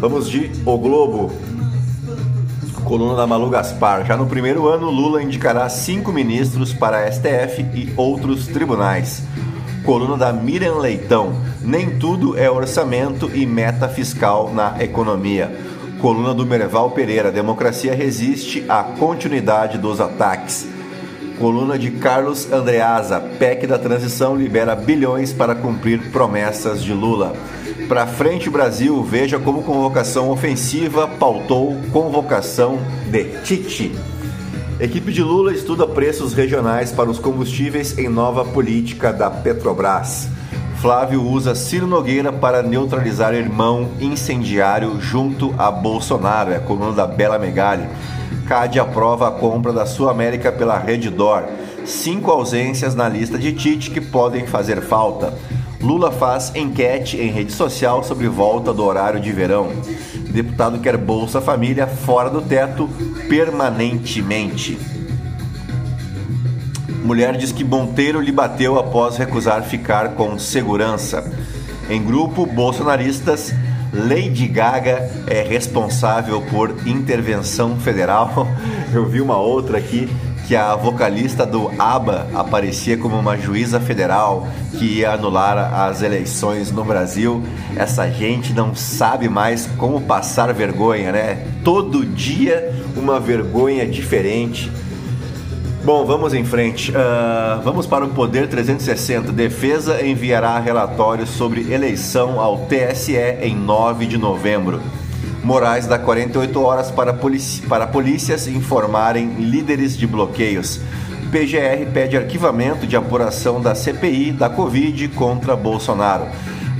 Vamos 0.00 0.28
de 0.28 0.50
O 0.64 0.76
Globo. 0.78 1.32
Coluna 2.84 3.14
da 3.14 3.26
Malu 3.26 3.50
Gaspar. 3.50 4.04
Já 4.06 4.16
no 4.16 4.26
primeiro 4.26 4.66
ano, 4.66 4.90
Lula 4.90 5.22
indicará 5.22 5.68
cinco 5.68 6.10
ministros 6.10 6.72
para 6.72 7.10
STF 7.12 7.62
e 7.74 7.92
outros 7.96 8.46
tribunais. 8.46 9.22
Coluna 9.84 10.16
da 10.16 10.32
Miriam 10.32 10.78
Leitão. 10.78 11.34
Nem 11.60 11.98
tudo 11.98 12.36
é 12.38 12.50
orçamento 12.50 13.30
e 13.34 13.44
meta 13.44 13.88
fiscal 13.88 14.52
na 14.52 14.82
economia. 14.82 15.77
Coluna 16.00 16.32
do 16.32 16.46
Merval 16.46 16.92
Pereira. 16.92 17.32
Democracia 17.32 17.92
resiste 17.92 18.64
à 18.68 18.82
continuidade 18.84 19.78
dos 19.78 20.00
ataques. 20.00 20.68
Coluna 21.38 21.78
de 21.78 21.90
Carlos 21.90 22.52
Andreasa. 22.52 23.20
PEC 23.20 23.66
da 23.66 23.78
transição 23.78 24.36
libera 24.36 24.76
bilhões 24.76 25.32
para 25.32 25.56
cumprir 25.56 26.10
promessas 26.12 26.82
de 26.82 26.92
Lula. 26.92 27.34
Para 27.88 28.06
frente 28.06 28.48
Brasil, 28.48 29.02
veja 29.02 29.38
como 29.38 29.62
convocação 29.62 30.30
ofensiva 30.30 31.08
pautou 31.08 31.76
convocação 31.92 32.78
de 33.10 33.24
Tite. 33.42 33.92
Equipe 34.78 35.12
de 35.12 35.22
Lula 35.22 35.52
estuda 35.52 35.86
preços 35.86 36.32
regionais 36.32 36.92
para 36.92 37.10
os 37.10 37.18
combustíveis 37.18 37.98
em 37.98 38.08
nova 38.08 38.44
política 38.44 39.12
da 39.12 39.28
Petrobras. 39.28 40.28
Flávio 40.80 41.24
usa 41.24 41.56
Ciro 41.56 41.88
Nogueira 41.88 42.32
para 42.32 42.62
neutralizar 42.62 43.34
irmão 43.34 43.88
incendiário 44.00 45.00
junto 45.00 45.52
a 45.58 45.72
Bolsonaro. 45.72 46.52
É 46.52 46.56
a 46.56 46.60
coluna 46.60 46.92
da 46.92 47.04
Bela 47.04 47.36
Megali. 47.36 47.84
CAD 48.46 48.78
aprova 48.78 49.26
a 49.26 49.30
compra 49.32 49.72
da 49.72 49.84
Sul 49.84 50.08
América 50.08 50.52
pela 50.52 50.78
Rede 50.78 51.10
Dor. 51.10 51.46
Cinco 51.84 52.30
ausências 52.30 52.94
na 52.94 53.08
lista 53.08 53.36
de 53.36 53.52
Tite 53.52 53.90
que 53.90 54.00
podem 54.00 54.46
fazer 54.46 54.80
falta. 54.80 55.34
Lula 55.80 56.12
faz 56.12 56.54
enquete 56.54 57.16
em 57.16 57.32
rede 57.32 57.52
social 57.52 58.04
sobre 58.04 58.28
volta 58.28 58.72
do 58.72 58.84
horário 58.84 59.18
de 59.18 59.32
verão. 59.32 59.72
Deputado 60.30 60.78
quer 60.78 60.96
Bolsa 60.96 61.40
Família 61.40 61.88
fora 61.88 62.30
do 62.30 62.40
teto 62.40 62.88
permanentemente. 63.28 64.97
Mulher 67.04 67.36
diz 67.36 67.52
que 67.52 67.64
Monteiro 67.64 68.20
lhe 68.20 68.32
bateu 68.32 68.78
após 68.78 69.16
recusar 69.16 69.62
ficar 69.62 70.10
com 70.10 70.38
segurança. 70.38 71.24
Em 71.88 72.02
grupo, 72.02 72.44
bolsonaristas, 72.44 73.54
Lady 73.92 74.46
Gaga 74.46 75.10
é 75.26 75.42
responsável 75.42 76.42
por 76.42 76.86
intervenção 76.86 77.76
federal. 77.76 78.46
Eu 78.92 79.06
vi 79.06 79.20
uma 79.20 79.38
outra 79.38 79.78
aqui 79.78 80.08
que 80.46 80.56
a 80.56 80.74
vocalista 80.74 81.44
do 81.44 81.70
ABBA 81.78 82.28
aparecia 82.34 82.96
como 82.96 83.18
uma 83.18 83.36
juíza 83.36 83.78
federal 83.78 84.48
que 84.78 84.98
ia 84.98 85.12
anular 85.12 85.58
as 85.82 86.00
eleições 86.00 86.72
no 86.72 86.82
Brasil. 86.82 87.42
Essa 87.76 88.10
gente 88.10 88.54
não 88.54 88.74
sabe 88.74 89.28
mais 89.28 89.66
como 89.76 90.00
passar 90.00 90.52
vergonha, 90.54 91.12
né? 91.12 91.46
Todo 91.62 92.04
dia 92.04 92.74
uma 92.96 93.20
vergonha 93.20 93.86
diferente. 93.86 94.72
Bom, 95.84 96.04
vamos 96.04 96.34
em 96.34 96.44
frente. 96.44 96.90
Uh, 96.90 97.62
vamos 97.62 97.86
para 97.86 98.04
o 98.04 98.08
Poder 98.08 98.48
360. 98.48 99.32
Defesa 99.32 100.04
enviará 100.04 100.58
relatório 100.58 101.26
sobre 101.26 101.72
eleição 101.72 102.40
ao 102.40 102.66
TSE 102.66 103.16
em 103.40 103.56
9 103.56 104.06
de 104.06 104.18
novembro. 104.18 104.82
Moraes 105.42 105.86
dá 105.86 105.98
48 105.98 106.60
horas 106.60 106.90
para, 106.90 107.16
para 107.68 107.86
polícias 107.86 108.48
informarem 108.48 109.34
líderes 109.38 109.96
de 109.96 110.06
bloqueios. 110.06 110.80
PGR 111.30 111.90
pede 111.92 112.16
arquivamento 112.16 112.86
de 112.86 112.96
apuração 112.96 113.60
da 113.60 113.74
CPI 113.74 114.32
da 114.32 114.50
Covid 114.50 115.08
contra 115.08 115.54
Bolsonaro. 115.54 116.26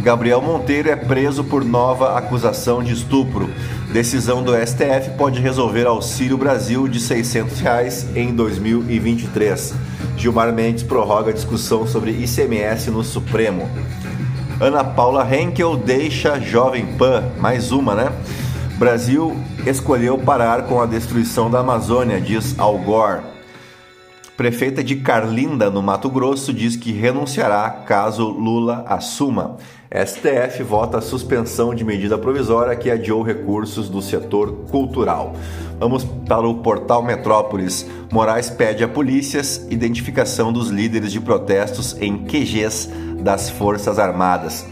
Gabriel 0.02 0.40
Monteiro 0.40 0.90
é 0.90 0.96
preso 0.96 1.44
por 1.44 1.64
nova 1.64 2.16
acusação 2.16 2.82
de 2.82 2.92
estupro. 2.92 3.50
Decisão 3.92 4.42
do 4.42 4.52
STF 4.54 5.16
pode 5.16 5.40
resolver 5.40 5.86
Auxílio 5.86 6.36
Brasil 6.36 6.86
de 6.86 7.00
600 7.00 7.58
reais 7.60 8.06
em 8.14 8.34
2023. 8.34 9.74
Gilmar 10.14 10.52
Mendes 10.52 10.82
prorroga 10.82 11.32
discussão 11.32 11.86
sobre 11.86 12.10
ICMS 12.10 12.90
no 12.90 13.02
Supremo. 13.02 13.66
Ana 14.60 14.84
Paula 14.84 15.26
Henkel 15.34 15.74
deixa 15.76 16.38
Jovem 16.38 16.84
Pan, 16.98 17.32
mais 17.38 17.72
uma, 17.72 17.94
né? 17.94 18.12
Brasil 18.76 19.34
escolheu 19.66 20.18
parar 20.18 20.64
com 20.64 20.82
a 20.82 20.86
destruição 20.86 21.50
da 21.50 21.60
Amazônia, 21.60 22.20
diz 22.20 22.58
Al 22.58 22.76
Gore. 22.78 23.22
Prefeita 24.36 24.84
de 24.84 24.96
Carlinda, 24.96 25.70
no 25.70 25.82
Mato 25.82 26.10
Grosso, 26.10 26.52
diz 26.52 26.76
que 26.76 26.92
renunciará 26.92 27.70
caso 27.70 28.28
Lula 28.28 28.84
assuma. 28.86 29.56
STF 29.90 30.62
vota 30.62 30.98
a 30.98 31.00
suspensão 31.00 31.74
de 31.74 31.82
medida 31.82 32.18
provisória 32.18 32.76
que 32.76 32.90
adiou 32.90 33.22
recursos 33.22 33.88
do 33.88 34.02
setor 34.02 34.66
cultural. 34.70 35.34
Vamos 35.80 36.04
para 36.04 36.46
o 36.46 36.56
portal 36.56 37.02
Metrópolis. 37.02 37.86
Moraes 38.12 38.50
pede 38.50 38.84
a 38.84 38.88
polícias 38.88 39.66
identificação 39.70 40.52
dos 40.52 40.68
líderes 40.68 41.10
de 41.10 41.20
protestos 41.20 41.96
em 42.02 42.18
QGs 42.18 42.90
das 43.20 43.48
Forças 43.48 43.98
Armadas. 43.98 44.66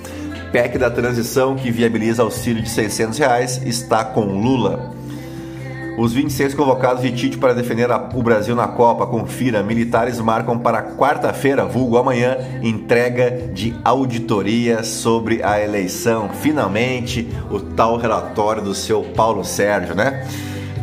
PEC 0.53 0.77
da 0.77 0.91
transição 0.91 1.57
que 1.57 1.71
viabiliza 1.71 2.23
auxílio 2.23 2.63
de 2.63 2.69
600 2.69 3.19
reais 3.19 3.63
está 3.65 4.05
com 4.05 4.25
Lula. 4.25 4.95
Os 5.99 6.13
26 6.13 6.53
convocados 6.53 7.03
de 7.03 7.11
Tite 7.11 7.39
para 7.39 7.55
defender 7.55 7.91
a, 7.91 8.09
o 8.15 8.23
Brasil 8.23 8.55
na 8.55 8.69
Copa, 8.69 9.07
confira, 9.07 9.63
militares 9.63 10.21
marcam 10.21 10.59
para 10.59 10.83
quarta-feira, 10.83 11.65
vulgo 11.65 11.97
amanhã, 11.97 12.37
entrega 12.63 13.51
de 13.55 13.75
auditoria 13.83 14.83
sobre 14.83 15.43
a 15.43 15.59
eleição. 15.59 16.29
Finalmente, 16.29 17.27
o 17.51 17.59
tal 17.61 17.97
relatório 17.97 18.63
do 18.63 18.75
seu 18.75 19.03
Paulo 19.03 19.43
Sérgio, 19.43 19.95
né? 19.95 20.27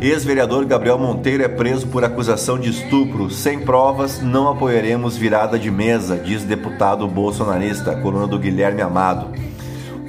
Ex-vereador 0.00 0.64
Gabriel 0.64 0.98
Monteiro 0.98 1.44
é 1.44 1.48
preso 1.48 1.86
por 1.86 2.04
acusação 2.04 2.58
de 2.58 2.70
estupro. 2.70 3.30
Sem 3.30 3.60
provas, 3.60 4.20
não 4.20 4.48
apoiaremos 4.48 5.16
virada 5.16 5.56
de 5.56 5.70
mesa, 5.70 6.16
diz 6.16 6.42
deputado 6.42 7.06
bolsonarista, 7.06 7.94
coluna 7.96 8.26
do 8.26 8.38
Guilherme 8.38 8.82
Amado. 8.82 9.28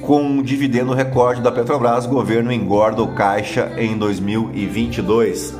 Com 0.06 0.22
um 0.22 0.40
dividendo 0.40 0.94
recorde 0.94 1.42
da 1.42 1.50
Petrobras, 1.50 2.06
governo 2.06 2.52
engorda 2.52 3.02
o 3.02 3.08
caixa 3.08 3.72
em 3.76 3.98
2022. 3.98 5.52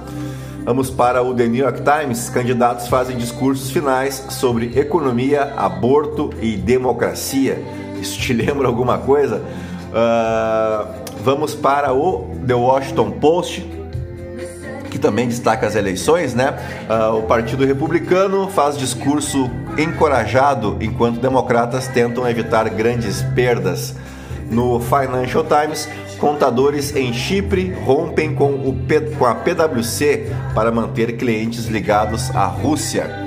Vamos 0.65 0.89
para 0.89 1.21
o 1.21 1.35
The 1.35 1.49
New 1.49 1.65
York 1.65 1.83
Times. 1.83 2.31
Candidatos 2.31 2.87
fazem 2.87 3.17
discursos 3.17 3.73
finais 3.73 4.25
sobre 4.31 4.79
economia, 4.79 5.53
aborto 5.57 6.31
e 6.41 6.57
democracia. 6.57 7.61
Isso 8.01 8.21
te 8.21 8.33
lembra 8.33 8.69
alguma 8.69 8.99
coisa? 8.99 9.43
Uh, 9.91 10.95
vamos 11.25 11.53
para 11.53 11.93
o 11.93 12.31
The 12.47 12.55
Washington 12.55 13.11
Post, 13.11 13.69
que 14.93 14.99
também 15.01 15.27
destaca 15.27 15.67
as 15.67 15.75
eleições, 15.75 16.35
né? 16.35 16.57
Uh, 16.89 17.19
o 17.19 17.23
Partido 17.23 17.67
Republicano 17.67 18.49
faz 18.51 18.79
discurso 18.79 19.51
encorajado 19.77 20.77
enquanto 20.81 21.19
democratas 21.19 21.89
tentam 21.89 22.29
evitar 22.29 22.69
grandes 22.69 23.23
perdas. 23.35 23.93
No 24.51 24.81
Financial 24.81 25.45
Times, 25.45 25.89
contadores 26.19 26.95
em 26.95 27.13
Chipre 27.13 27.73
rompem 27.85 28.35
com, 28.35 28.53
o, 28.53 28.77
com 29.19 29.27
a 29.27 29.35
PwC 29.35 30.31
para 30.55 30.71
manter 30.71 31.17
clientes 31.17 31.67
ligados 31.67 32.31
à 32.35 32.47
Rússia. 32.47 33.27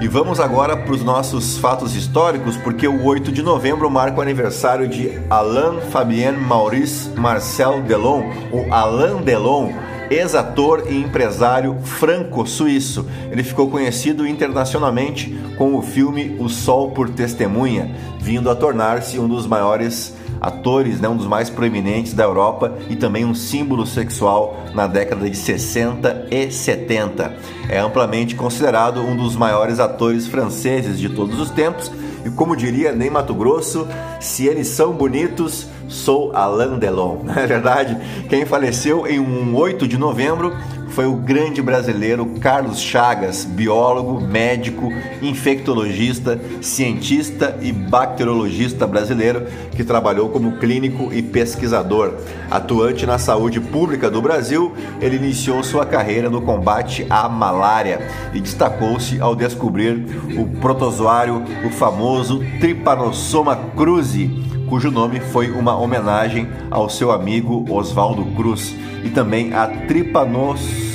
E 0.00 0.08
vamos 0.08 0.40
agora 0.40 0.78
para 0.78 0.94
os 0.94 1.04
nossos 1.04 1.58
fatos 1.58 1.94
históricos, 1.94 2.56
porque 2.56 2.88
o 2.88 3.04
8 3.04 3.30
de 3.30 3.42
novembro 3.42 3.90
marca 3.90 4.18
o 4.18 4.22
aniversário 4.22 4.88
de 4.88 5.20
Alain 5.28 5.78
Fabien 5.90 6.32
Maurice 6.32 7.10
Marcel 7.10 7.82
Delon, 7.82 8.22
o 8.50 8.72
Alain 8.72 9.20
Delon, 9.22 9.70
ex-ator 10.10 10.84
e 10.88 10.96
empresário 10.96 11.76
franco-suíço. 11.82 13.06
Ele 13.30 13.44
ficou 13.44 13.70
conhecido 13.70 14.26
internacionalmente 14.26 15.38
com 15.58 15.76
o 15.76 15.82
filme 15.82 16.34
O 16.38 16.48
Sol 16.48 16.92
por 16.92 17.10
Testemunha, 17.10 17.94
vindo 18.18 18.48
a 18.48 18.54
tornar-se 18.54 19.18
um 19.18 19.28
dos 19.28 19.46
maiores 19.46 20.16
atores, 20.40 21.00
né, 21.00 21.08
um 21.08 21.16
dos 21.16 21.26
mais 21.26 21.50
proeminentes 21.50 22.14
da 22.14 22.24
Europa 22.24 22.72
e 22.88 22.96
também 22.96 23.24
um 23.24 23.34
símbolo 23.34 23.86
sexual 23.86 24.56
na 24.74 24.86
década 24.86 25.28
de 25.28 25.36
60 25.36 26.28
e 26.30 26.50
70. 26.50 27.36
É 27.68 27.78
amplamente 27.78 28.34
considerado 28.34 29.00
um 29.00 29.16
dos 29.16 29.36
maiores 29.36 29.78
atores 29.78 30.26
franceses 30.26 30.98
de 30.98 31.08
todos 31.08 31.38
os 31.38 31.50
tempos 31.50 31.90
e 32.24 32.30
como 32.30 32.54
diria 32.54 32.92
Ney 32.92 33.08
Mato 33.08 33.34
Grosso, 33.34 33.88
se 34.18 34.46
eles 34.46 34.68
são 34.68 34.92
bonitos, 34.92 35.66
sou 35.88 36.34
Alain 36.36 36.78
Delon. 36.78 37.20
Não 37.24 37.34
é 37.34 37.46
verdade? 37.46 37.96
Quem 38.28 38.44
faleceu 38.44 39.06
em 39.06 39.18
um 39.18 39.54
8 39.56 39.88
de 39.88 39.96
novembro 39.96 40.54
foi 41.00 41.06
o 41.06 41.14
grande 41.14 41.62
brasileiro 41.62 42.26
Carlos 42.42 42.78
Chagas, 42.78 43.46
biólogo, 43.46 44.20
médico, 44.20 44.92
infectologista, 45.22 46.38
cientista 46.60 47.58
e 47.62 47.72
bacteriologista 47.72 48.86
brasileiro 48.86 49.46
que 49.74 49.82
trabalhou 49.82 50.28
como 50.28 50.58
clínico 50.58 51.10
e 51.10 51.22
pesquisador. 51.22 52.16
Atuante 52.50 53.06
na 53.06 53.16
saúde 53.16 53.60
pública 53.60 54.10
do 54.10 54.20
Brasil, 54.20 54.74
ele 55.00 55.16
iniciou 55.16 55.62
sua 55.62 55.86
carreira 55.86 56.28
no 56.28 56.42
combate 56.42 57.06
à 57.08 57.26
malária 57.30 58.06
e 58.34 58.38
destacou-se 58.38 59.18
ao 59.22 59.34
descobrir 59.34 60.04
o 60.36 60.60
protozoário, 60.60 61.42
o 61.64 61.70
famoso 61.70 62.44
Trypanosoma 62.60 63.56
cruzi 63.74 64.50
cujo 64.70 64.88
nome 64.88 65.18
foi 65.18 65.50
uma 65.50 65.76
homenagem 65.76 66.48
ao 66.70 66.88
seu 66.88 67.10
amigo 67.10 67.64
Oswaldo 67.68 68.24
Cruz, 68.36 68.72
e 69.04 69.10
também 69.10 69.52
a 69.52 69.66
tripanos, 69.66 70.89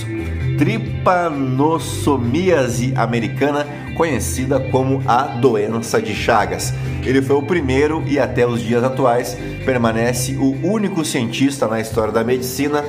tripanossomíase 0.57 2.93
americana, 2.95 3.67
conhecida 3.95 4.59
como 4.71 5.03
a 5.05 5.23
doença 5.23 6.01
de 6.01 6.15
Chagas. 6.15 6.73
Ele 7.03 7.21
foi 7.21 7.35
o 7.35 7.43
primeiro 7.43 8.03
e 8.07 8.17
até 8.19 8.47
os 8.47 8.61
dias 8.61 8.83
atuais 8.83 9.37
permanece 9.65 10.35
o 10.37 10.55
único 10.63 11.05
cientista 11.05 11.67
na 11.67 11.79
história 11.79 12.11
da 12.11 12.23
medicina 12.23 12.83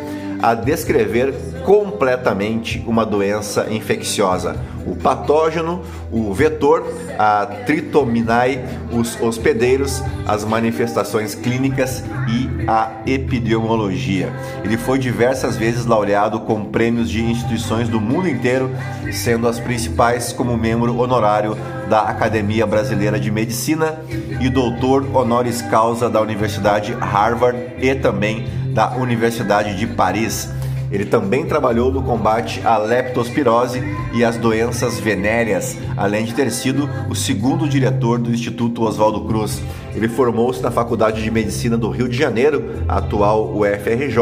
a 0.46 0.54
descrever 0.54 1.34
completamente 1.64 2.80
uma 2.86 3.04
doença 3.04 3.66
infecciosa. 3.68 4.54
O 4.86 4.94
patógeno, 4.94 5.82
o 6.12 6.32
vetor, 6.32 6.86
a 7.18 7.44
tritominae, 7.66 8.60
os 8.92 9.20
hospedeiros, 9.20 10.00
as 10.24 10.44
manifestações 10.44 11.34
clínicas 11.34 12.04
e 12.28 12.48
a 12.68 12.92
epidemiologia. 13.04 14.32
Ele 14.62 14.76
foi 14.76 15.00
diversas 15.00 15.56
vezes 15.56 15.84
laureado 15.84 16.38
com 16.38 16.66
prêmios 16.66 17.10
de 17.10 17.24
instituições 17.24 17.88
do 17.88 18.00
mundo 18.00 18.28
inteiro, 18.28 18.70
sendo 19.12 19.48
as 19.48 19.58
principais 19.58 20.32
como 20.32 20.56
membro 20.56 20.96
honorário 20.96 21.58
da 21.90 22.02
Academia 22.02 22.64
Brasileira 22.68 23.18
de 23.18 23.32
Medicina 23.32 23.98
e 24.40 24.48
doutor 24.48 25.04
honoris 25.12 25.60
causa 25.62 26.08
da 26.08 26.20
Universidade 26.20 26.92
Harvard 26.92 27.58
e 27.80 27.92
também 27.96 28.46
da 28.76 28.94
Universidade 28.94 29.74
de 29.74 29.86
Paris. 29.86 30.50
Ele 30.92 31.06
também 31.06 31.46
trabalhou 31.46 31.90
no 31.90 32.02
combate 32.02 32.60
à 32.62 32.76
leptospirose 32.76 33.82
e 34.12 34.22
às 34.22 34.36
doenças 34.36 35.00
venéreas, 35.00 35.78
além 35.96 36.26
de 36.26 36.34
ter 36.34 36.52
sido 36.52 36.88
o 37.08 37.14
segundo 37.14 37.66
diretor 37.66 38.18
do 38.18 38.30
Instituto 38.30 38.82
Oswaldo 38.82 39.22
Cruz. 39.24 39.62
Ele 39.94 40.06
formou-se 40.08 40.62
na 40.62 40.70
Faculdade 40.70 41.22
de 41.22 41.30
Medicina 41.30 41.78
do 41.78 41.88
Rio 41.88 42.06
de 42.06 42.18
Janeiro, 42.18 42.82
atual 42.86 43.50
UFRJ, 43.56 44.18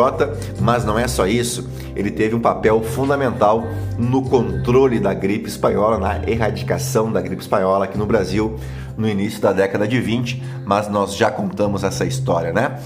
mas 0.61 0.85
não 0.85 0.97
é 0.97 1.09
só 1.09 1.27
isso. 1.27 1.69
Ele 1.97 2.12
teve 2.12 2.37
um 2.37 2.40
papel 2.40 2.81
fundamental 2.81 3.67
no 3.99 4.23
controle 4.23 5.01
da 5.01 5.12
gripe 5.12 5.49
espanhola, 5.49 5.99
na 5.99 6.31
erradicação 6.31 7.11
da 7.11 7.21
gripe 7.21 7.43
espanhola 7.43 7.87
aqui 7.87 7.99
no 7.99 8.07
Brasil 8.07 8.57
no 8.97 9.09
início 9.09 9.40
da 9.40 9.53
década 9.53 9.87
de 9.87 10.01
20, 10.01 10.43
mas 10.64 10.88
nós 10.88 11.17
já 11.17 11.31
contamos 11.31 11.85
essa 11.85 12.05
história, 12.05 12.53
né? 12.53 12.79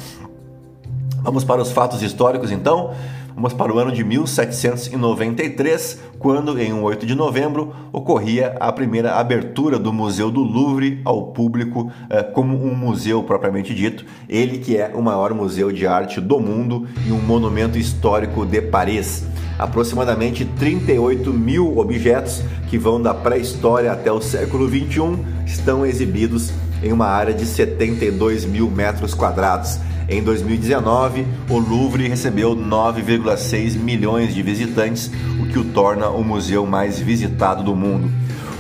Vamos 1.23 1.45
para 1.45 1.61
os 1.61 1.73
fatos 1.73 2.03
históricos 2.03 2.51
então. 2.51 2.95
Vamos 3.35 3.53
para 3.53 3.73
o 3.73 3.79
ano 3.79 3.93
de 3.93 4.03
1793, 4.03 6.01
quando, 6.19 6.59
em 6.61 6.73
8 6.73 7.07
de 7.07 7.15
novembro, 7.15 7.73
ocorria 7.93 8.57
a 8.59 8.73
primeira 8.73 9.15
abertura 9.15 9.79
do 9.79 9.93
Museu 9.93 10.29
do 10.29 10.43
Louvre 10.43 11.01
ao 11.05 11.27
público 11.27 11.89
eh, 12.11 12.25
como 12.25 12.61
um 12.61 12.75
museu 12.75 13.23
propriamente 13.23 13.73
dito. 13.73 14.05
Ele 14.29 14.59
que 14.59 14.77
é 14.77 14.91
o 14.93 15.01
maior 15.01 15.33
museu 15.33 15.71
de 15.71 15.87
arte 15.87 16.21
do 16.21 16.41
mundo 16.41 16.89
e 17.07 17.13
um 17.13 17.21
monumento 17.21 17.79
histórico 17.79 18.45
de 18.45 18.61
Paris. 18.61 19.25
Aproximadamente 19.57 20.45
38 20.45 21.33
mil 21.33 21.79
objetos 21.79 22.43
que 22.69 22.77
vão 22.77 23.01
da 23.01 23.15
pré-história 23.15 23.93
até 23.93 24.11
o 24.11 24.21
século 24.21 24.67
21 24.67 25.17
estão 25.47 25.87
exibidos 25.87 26.53
em 26.83 26.93
uma 26.93 27.07
área 27.07 27.33
de 27.33 27.47
72 27.47 28.45
mil 28.45 28.69
metros 28.69 29.15
quadrados. 29.15 29.79
Em 30.09 30.23
2019, 30.23 31.27
o 31.51 31.59
Louvre 31.59 32.09
recebeu 32.09 32.57
9,6 32.57 33.77
milhões 33.77 34.35
de 34.35 34.43
visitantes, 34.43 35.11
o 35.39 35.47
que 35.47 35.59
o 35.59 35.65
torna 35.65 36.09
o 36.09 36.25
museu 36.25 36.65
mais 36.65 36.99
visitado 36.99 37.63
do 37.63 37.77
mundo. 37.77 38.11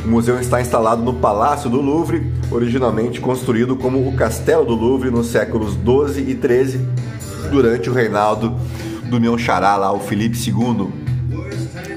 O 0.04 0.08
museu 0.08 0.38
está 0.38 0.60
instalado 0.60 1.02
no 1.02 1.14
Palácio 1.14 1.70
do 1.70 1.80
Louvre, 1.80 2.30
originalmente 2.50 3.18
construído 3.18 3.76
como 3.76 4.06
o 4.06 4.14
Castelo 4.14 4.66
do 4.66 4.74
Louvre 4.74 5.10
nos 5.10 5.28
séculos 5.28 5.74
12 5.74 6.20
e 6.20 6.34
13, 6.34 6.86
durante 7.50 7.88
o 7.88 7.94
reinado 7.94 8.54
do 9.04 9.18
meu 9.18 9.38
xará 9.38 9.74
lá, 9.76 9.90
o 9.90 10.00
Felipe 10.00 10.36
II. 10.36 10.90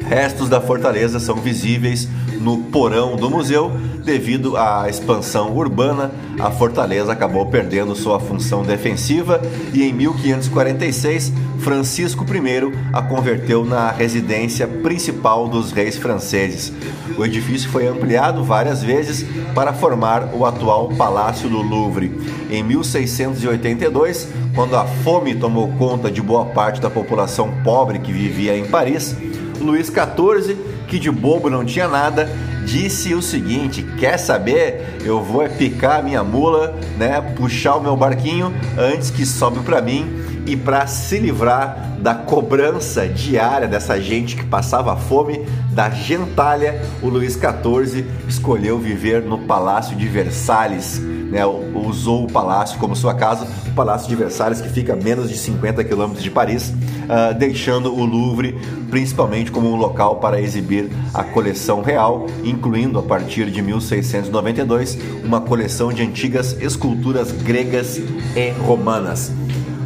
Restos 0.08 0.48
da 0.48 0.62
fortaleza 0.62 1.20
são 1.20 1.36
visíveis 1.36 2.08
no 2.42 2.58
porão 2.64 3.16
do 3.16 3.30
museu. 3.30 3.72
Devido 4.04 4.58
à 4.58 4.90
expansão 4.90 5.56
urbana, 5.56 6.12
a 6.40 6.50
fortaleza 6.50 7.12
acabou 7.12 7.46
perdendo 7.46 7.96
sua 7.96 8.20
função 8.20 8.64
defensiva 8.64 9.40
e 9.74 9.84
em 9.84 9.94
1546 9.94 11.32
Francisco 11.60 12.26
I 12.26 12.74
a 12.92 13.04
converteu 13.04 13.64
na 13.64 13.92
residência 13.92 14.68
principal 14.68 15.48
dos 15.48 15.72
reis 15.72 15.96
franceses. 15.96 16.74
O 17.16 17.24
edifício 17.24 17.70
foi 17.70 17.88
ampliado 17.88 18.44
várias 18.44 18.82
vezes 18.82 19.24
para 19.54 19.72
formar 19.72 20.34
o 20.34 20.44
atual 20.44 20.90
Palácio 20.90 21.48
do 21.48 21.62
Louvre. 21.62 22.12
Em 22.50 22.64
1682, 22.64 24.28
quando 24.56 24.76
a 24.76 24.86
fome 24.86 25.36
tomou 25.36 25.68
conta 25.74 26.10
de 26.10 26.22
boa 26.22 26.46
parte 26.46 26.82
da 26.82 26.90
população 26.90 27.54
pobre 27.64 28.00
que 28.00 28.12
vivia 28.12 28.58
em 28.58 28.66
Paris, 28.66 29.16
Luís 29.60 29.88
XIV, 29.88 30.58
que 30.92 31.00
de 31.00 31.10
bobo 31.10 31.50
não 31.50 31.64
tinha 31.64 31.88
nada, 31.88 32.30
disse 32.66 33.16
o 33.16 33.22
seguinte: 33.22 33.82
quer 33.98 34.18
saber? 34.18 34.98
Eu 35.06 35.24
vou 35.24 35.42
é 35.42 35.48
picar 35.48 36.02
a 36.02 36.04
minha 36.04 36.22
mula, 36.22 36.76
né? 36.98 37.22
Puxar 37.38 37.78
o 37.78 37.82
meu 37.82 37.96
barquinho 37.96 38.54
antes 38.78 39.10
que 39.10 39.26
sobe 39.26 39.62
para 39.62 39.82
mim 39.82 40.21
e 40.46 40.56
para 40.56 40.88
se 40.88 41.18
livrar 41.20 41.98
da 42.00 42.16
cobrança 42.16 43.08
diária 43.08 43.68
dessa 43.68 44.00
gente 44.02 44.36
que 44.36 44.44
passava 44.44 44.96
fome, 44.96 45.46
da 45.72 45.90
gentalha, 45.90 46.82
o 47.02 47.08
Luís 47.08 47.34
XIV 47.34 48.06
escolheu 48.28 48.80
viver 48.80 49.22
no 49.22 49.38
Palácio 49.40 49.96
de 49.96 50.08
Versalhes. 50.08 51.00
Né, 51.00 51.46
usou 51.46 52.26
o 52.26 52.28
palácio 52.28 52.78
como 52.78 52.94
sua 52.94 53.14
casa, 53.14 53.48
o 53.66 53.72
Palácio 53.72 54.10
de 54.10 54.18
Versalhes, 54.18 54.60
que 54.60 54.68
fica 54.68 54.92
a 54.92 54.96
menos 54.98 55.30
de 55.30 55.38
50 55.38 55.82
quilômetros 55.86 56.22
de 56.22 56.30
Paris, 56.30 56.72
uh, 56.72 57.34
deixando 57.34 57.94
o 57.96 58.04
Louvre 58.04 58.60
principalmente 58.90 59.50
como 59.50 59.72
um 59.72 59.78
local 59.78 60.18
para 60.18 60.42
exibir 60.42 60.90
a 61.14 61.24
coleção 61.24 61.82
real, 61.82 62.28
incluindo 62.44 63.00
a 63.00 63.02
partir 63.02 63.50
de 63.50 63.62
1692 63.62 65.00
uma 65.24 65.40
coleção 65.40 65.94
de 65.94 66.04
antigas 66.04 66.58
esculturas 66.60 67.32
gregas 67.32 67.98
e 67.98 68.50
romanas. 68.68 69.32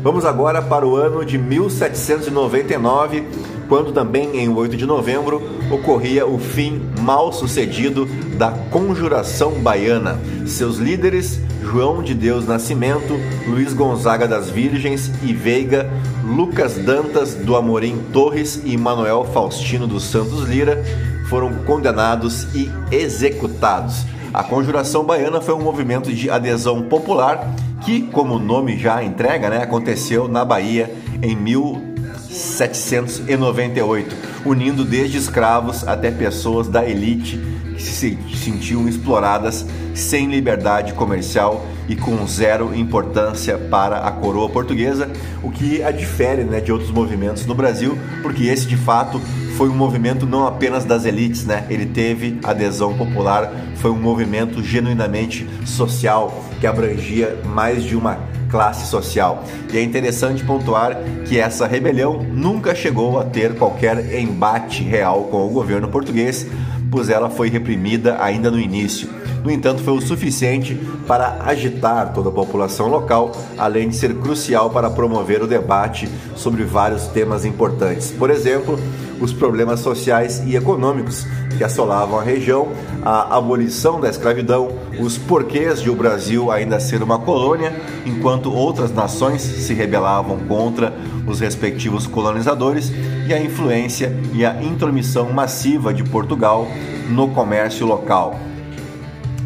Vamos 0.06 0.24
agora 0.24 0.62
para 0.62 0.86
o 0.86 0.96
ano 0.96 1.26
de 1.26 1.36
1799, 1.36 3.28
quando 3.68 3.91
também 3.91 4.39
em 4.39 4.48
8 4.48 4.78
de 4.78 4.86
novembro 4.86 5.41
ocorria 5.72 6.28
o 6.28 6.38
fim 6.38 6.80
mal 7.02 7.34
sucedido 7.34 8.06
da 8.38 8.52
Conjuração 8.52 9.54
Baiana. 9.54 10.20
Seus 10.46 10.78
líderes, 10.78 11.39
João 11.60 12.04
de 12.04 12.13
Deus 12.13 12.46
Nascimento, 12.46 13.20
Luiz 13.48 13.74
Gonzaga 13.74 14.28
das 14.28 14.48
Virgens 14.48 15.12
e 15.24 15.34
Veiga, 15.34 15.89
Lucas 16.24 16.76
Dantas 16.76 17.34
do 17.34 17.56
Amorim 17.56 17.98
Torres 18.13 18.62
e 18.63 18.78
Manuel 18.78 19.26
Faustino 19.34 19.88
dos 19.88 20.04
Santos 20.04 20.48
Lira, 20.48 20.86
foram 21.32 21.52
condenados 21.65 22.44
e 22.54 22.70
executados. 22.91 24.06
A 24.36 24.43
Conjuração 24.43 25.04
Baiana 25.06 25.39
foi 25.39 25.56
um 25.56 25.62
movimento 25.62 26.13
de 26.13 26.30
adesão 26.30 26.82
popular 26.82 27.56
que, 27.86 28.02
como 28.02 28.36
o 28.36 28.39
nome 28.39 28.78
já 28.78 29.02
entrega, 29.02 29.50
né, 29.50 29.63
aconteceu 29.63 30.28
na 30.28 30.43
Bahia 30.43 30.93
em 31.24 31.34
1798, 31.38 34.13
unindo 34.45 34.84
desde 34.84 35.17
escravos 35.17 35.88
até 35.88 36.12
pessoas 36.12 36.67
da 36.67 36.86
elite 36.86 37.39
que 37.78 37.82
se 37.82 38.19
sentiam 38.36 38.89
exploradas 38.89 39.65
sem 39.93 40.28
liberdade 40.28 40.93
comercial 40.93 41.65
e 41.88 41.95
com 41.95 42.28
zero 42.28 42.76
importância 42.76 43.58
para 43.58 44.00
a 44.00 44.12
coroa 44.12 44.50
portuguesa, 44.50 45.10
o 45.41 45.50
que 45.50 45.82
a 45.82 45.91
difere 45.91 46.43
né, 46.43 46.60
de 46.60 46.74
outros 46.74 46.91
movimentos 46.91 47.45
no 47.45 47.56
Brasil, 47.56 47.98
porque 48.21 48.48
esse 48.48 48.67
de 48.67 48.76
fato 48.76 49.21
foi 49.56 49.70
um 49.70 49.76
movimento 49.76 50.26
não 50.26 50.46
apenas 50.46 50.84
das 50.84 51.06
elites, 51.06 51.46
né? 51.46 51.65
Ele 51.70 51.86
teve 51.86 52.39
adesão 52.44 52.94
popular, 52.94 53.52
foi 53.78 53.89
um 53.89 54.00
movimento 54.00 54.62
genuinamente 54.62 55.48
social 55.65 56.44
que 56.60 56.68
abrangia 56.68 57.39
mais 57.46 57.84
de 57.84 57.96
uma 57.96 58.20
classe 58.50 58.86
social. 58.88 59.44
E 59.72 59.78
é 59.78 59.82
interessante 59.82 60.44
pontuar 60.44 60.98
que 61.26 61.39
essa 61.39 61.65
rebelião 61.65 62.22
nunca 62.22 62.76
chegou 62.76 63.20
a 63.20 63.24
ter 63.24 63.56
qualquer 63.56 64.13
embate 64.20 64.84
real 64.84 65.24
com 65.32 65.46
o 65.46 65.50
governo 65.50 65.88
português, 65.88 66.46
pois 66.91 67.10
ela 67.10 67.30
foi 67.30 67.50
reprimida 67.50 68.22
ainda 68.22 68.52
no 68.52 68.60
início. 68.60 69.10
No 69.46 69.52
entanto, 69.52 69.84
foi 69.84 69.94
o 69.94 70.02
suficiente 70.02 70.74
para 71.08 71.38
agitar 71.46 72.12
toda 72.13 72.30
a 72.30 72.32
população 72.32 72.88
local, 72.88 73.32
além 73.56 73.89
de 73.89 73.96
ser 73.96 74.15
crucial 74.15 74.72
para 74.72 74.89
promover 74.89 75.44
o 75.44 75.48
debate 75.48 76.10
sobre 76.36 76.63
vários 76.63 77.06
temas 77.08 77.46
importantes. 77.46 78.12
Por 78.12 78.32
exemplo, 78.32 78.80
os 79.19 79.34
problemas 79.34 79.80
sociais 79.80 80.41
e 80.45 80.56
econômicos 80.56 81.25
que 81.58 81.63
assolavam 81.63 82.19
a 82.19 82.23
região, 82.23 82.69
a 83.01 83.38
abolição 83.38 83.99
da 83.99 84.10
escravidão, 84.10 84.69
os 84.99 85.17
porquês 85.17 85.82
de 85.82 85.89
o 85.89 85.95
Brasil 85.95 86.51
ainda 86.51 86.80
ser 86.80 87.01
uma 87.01 87.19
colônia, 87.19 87.73
enquanto 88.06 88.54
outras 88.54 88.91
nações 88.91 89.41
se 89.41 89.73
rebelavam 89.73 90.39
contra 90.47 90.93
os 91.25 91.39
respectivos 91.39 92.06
colonizadores, 92.06 92.91
e 93.28 93.34
a 93.34 93.41
influência 93.41 94.15
e 94.34 94.45
a 94.45 94.62
intromissão 94.62 95.32
massiva 95.32 95.93
de 95.93 96.04
Portugal 96.04 96.67
no 97.10 97.30
comércio 97.30 97.88
local. 97.88 98.39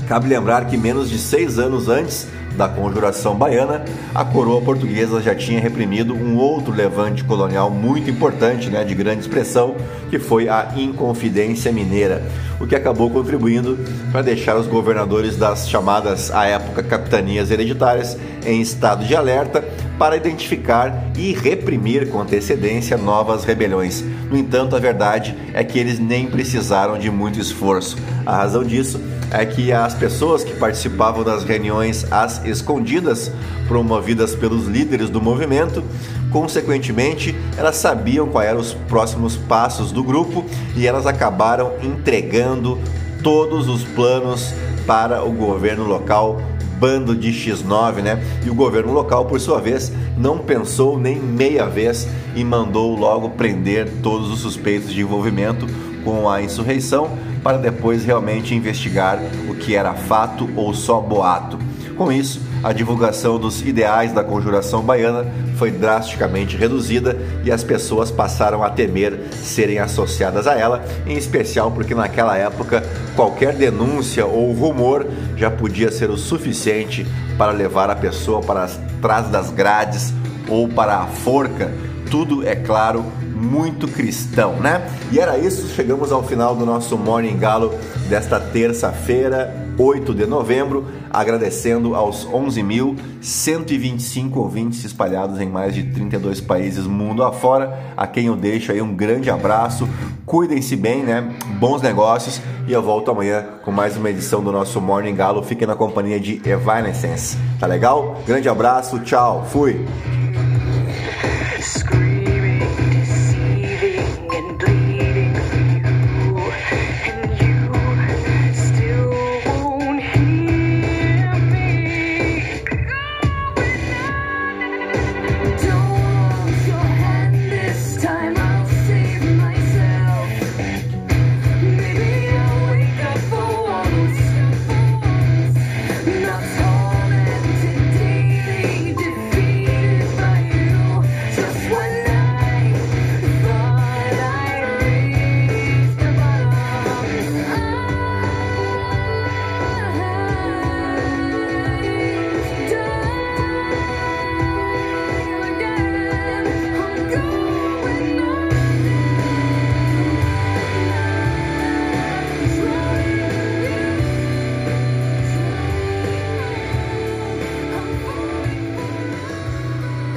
Cabe 0.07 0.27
lembrar 0.27 0.65
que 0.65 0.75
menos 0.75 1.09
de 1.09 1.17
seis 1.17 1.59
anos 1.59 1.87
antes 1.87 2.27
da 2.59 2.67
Conjuração 2.67 3.35
Baiana, 3.35 3.85
a 4.13 4.25
coroa 4.25 4.61
portuguesa 4.61 5.21
já 5.21 5.33
tinha 5.33 5.61
reprimido 5.61 6.13
um 6.13 6.35
outro 6.35 6.73
levante 6.73 7.23
colonial 7.23 7.71
muito 7.71 8.11
importante, 8.11 8.69
né, 8.69 8.83
de 8.83 8.93
grande 8.93 9.21
expressão, 9.21 9.77
que 10.09 10.19
foi 10.19 10.49
a 10.49 10.73
Inconfidência 10.75 11.71
Mineira, 11.71 12.21
o 12.59 12.67
que 12.67 12.75
acabou 12.75 13.09
contribuindo 13.09 13.79
para 14.11 14.21
deixar 14.21 14.57
os 14.57 14.67
governadores 14.67 15.37
das 15.37 15.69
chamadas, 15.69 16.31
à 16.31 16.47
época, 16.47 16.83
capitanias 16.83 17.49
hereditárias 17.49 18.17
em 18.45 18.59
estado 18.59 19.05
de 19.05 19.15
alerta 19.15 19.63
para 19.97 20.17
identificar 20.17 21.11
e 21.17 21.31
reprimir 21.31 22.09
com 22.09 22.19
antecedência 22.19 22.97
novas 22.97 23.45
rebeliões. 23.45 24.03
No 24.29 24.37
entanto, 24.37 24.75
a 24.75 24.79
verdade 24.79 25.33
é 25.53 25.63
que 25.63 25.79
eles 25.79 25.97
nem 25.97 26.27
precisaram 26.27 26.99
de 26.99 27.09
muito 27.09 27.39
esforço. 27.39 27.97
A 28.25 28.35
razão 28.35 28.65
disso 28.65 28.99
é 29.31 29.45
que 29.45 29.71
as 29.71 29.93
pessoas 29.93 30.43
que 30.43 30.53
participavam 30.53 31.23
das 31.23 31.43
reuniões 31.43 32.05
às 32.11 32.43
escondidas, 32.45 33.31
promovidas 33.67 34.35
pelos 34.35 34.67
líderes 34.67 35.09
do 35.09 35.21
movimento, 35.21 35.83
consequentemente, 36.31 37.35
elas 37.57 37.77
sabiam 37.77 38.27
quais 38.27 38.49
eram 38.49 38.59
os 38.59 38.73
próximos 38.73 39.35
passos 39.35 39.91
do 39.91 40.03
grupo 40.03 40.45
e 40.75 40.87
elas 40.87 41.05
acabaram 41.05 41.73
entregando 41.83 42.77
todos 43.23 43.67
os 43.67 43.83
planos 43.83 44.53
para 44.85 45.23
o 45.23 45.31
governo 45.31 45.83
local 45.83 46.41
bando 46.79 47.13
de 47.13 47.29
X9, 47.29 48.01
né? 48.01 48.23
E 48.43 48.49
o 48.49 48.55
governo 48.55 48.93
local, 48.93 49.25
por 49.25 49.39
sua 49.39 49.59
vez, 49.59 49.91
não 50.17 50.37
pensou 50.37 50.97
nem 50.97 51.19
meia 51.19 51.65
vez 51.65 52.07
e 52.33 52.43
mandou 52.43 52.95
logo 52.95 53.31
prender 53.31 53.91
todos 54.01 54.31
os 54.31 54.39
suspeitos 54.39 54.93
de 54.93 55.01
envolvimento 55.01 55.67
com 56.05 56.29
a 56.29 56.41
insurreição 56.41 57.09
para 57.43 57.57
depois 57.57 58.03
realmente 58.03 58.53
investigar 58.53 59.19
o 59.49 59.55
que 59.55 59.75
era 59.75 59.93
fato 59.93 60.49
ou 60.55 60.73
só 60.73 60.99
boato. 60.99 61.57
Com 61.95 62.11
isso, 62.11 62.41
a 62.63 62.71
divulgação 62.71 63.37
dos 63.37 63.61
ideais 63.61 64.13
da 64.13 64.23
conjuração 64.23 64.81
baiana 64.81 65.25
foi 65.57 65.71
drasticamente 65.71 66.55
reduzida 66.55 67.17
e 67.43 67.51
as 67.51 67.63
pessoas 67.63 68.09
passaram 68.09 68.63
a 68.63 68.69
temer 68.69 69.19
serem 69.33 69.79
associadas 69.79 70.47
a 70.47 70.57
ela, 70.57 70.83
em 71.05 71.17
especial 71.17 71.71
porque 71.71 71.95
naquela 71.95 72.37
época 72.37 72.83
qualquer 73.15 73.53
denúncia 73.53 74.25
ou 74.25 74.51
rumor 74.53 75.05
já 75.35 75.51
podia 75.51 75.91
ser 75.91 76.09
o 76.09 76.17
suficiente 76.17 77.05
para 77.37 77.51
levar 77.51 77.89
a 77.89 77.95
pessoa 77.95 78.41
para 78.41 78.69
trás 79.01 79.27
das 79.29 79.49
grades 79.49 80.13
ou 80.47 80.67
para 80.67 80.97
a 80.97 81.05
forca. 81.05 81.71
Tudo, 82.09 82.47
é 82.47 82.55
claro, 82.55 83.05
muito 83.39 83.87
cristão, 83.87 84.59
né? 84.59 84.85
E 85.11 85.19
era 85.19 85.37
isso, 85.37 85.67
chegamos 85.69 86.11
ao 86.11 86.23
final 86.23 86.55
do 86.55 86.65
nosso 86.65 86.97
Morning 86.97 87.37
Galo 87.37 87.71
desta 88.09 88.39
terça-feira, 88.39 89.69
8 89.77 90.13
de 90.13 90.25
novembro, 90.25 90.87
agradecendo 91.09 91.95
aos 91.95 92.27
11.125 92.27 94.35
ouvintes 94.35 94.83
espalhados 94.83 95.39
em 95.39 95.47
mais 95.47 95.73
de 95.73 95.83
32 95.83 96.41
países 96.41 96.85
mundo 96.85 97.23
afora, 97.23 97.79
a 97.95 98.05
quem 98.05 98.25
eu 98.25 98.35
deixo 98.35 98.73
aí 98.73 98.81
um 98.81 98.93
grande 98.93 99.29
abraço, 99.29 99.87
cuidem-se 100.25 100.75
bem, 100.75 101.03
né? 101.03 101.33
Bons 101.59 101.81
negócios 101.81 102.41
e 102.67 102.73
eu 102.73 102.83
volto 102.83 103.09
amanhã 103.09 103.45
com 103.63 103.71
mais 103.71 103.95
uma 103.95 104.09
edição 104.09 104.43
do 104.43 104.51
nosso 104.51 104.81
Morning 104.81 105.15
Galo. 105.15 105.43
Fiquem 105.43 105.65
na 105.65 105.75
companhia 105.75 106.19
de 106.19 106.41
Evanescence, 106.47 107.37
tá 107.57 107.65
legal? 107.65 108.21
Grande 108.27 108.49
abraço, 108.49 108.99
tchau, 108.99 109.47
fui! 109.49 109.85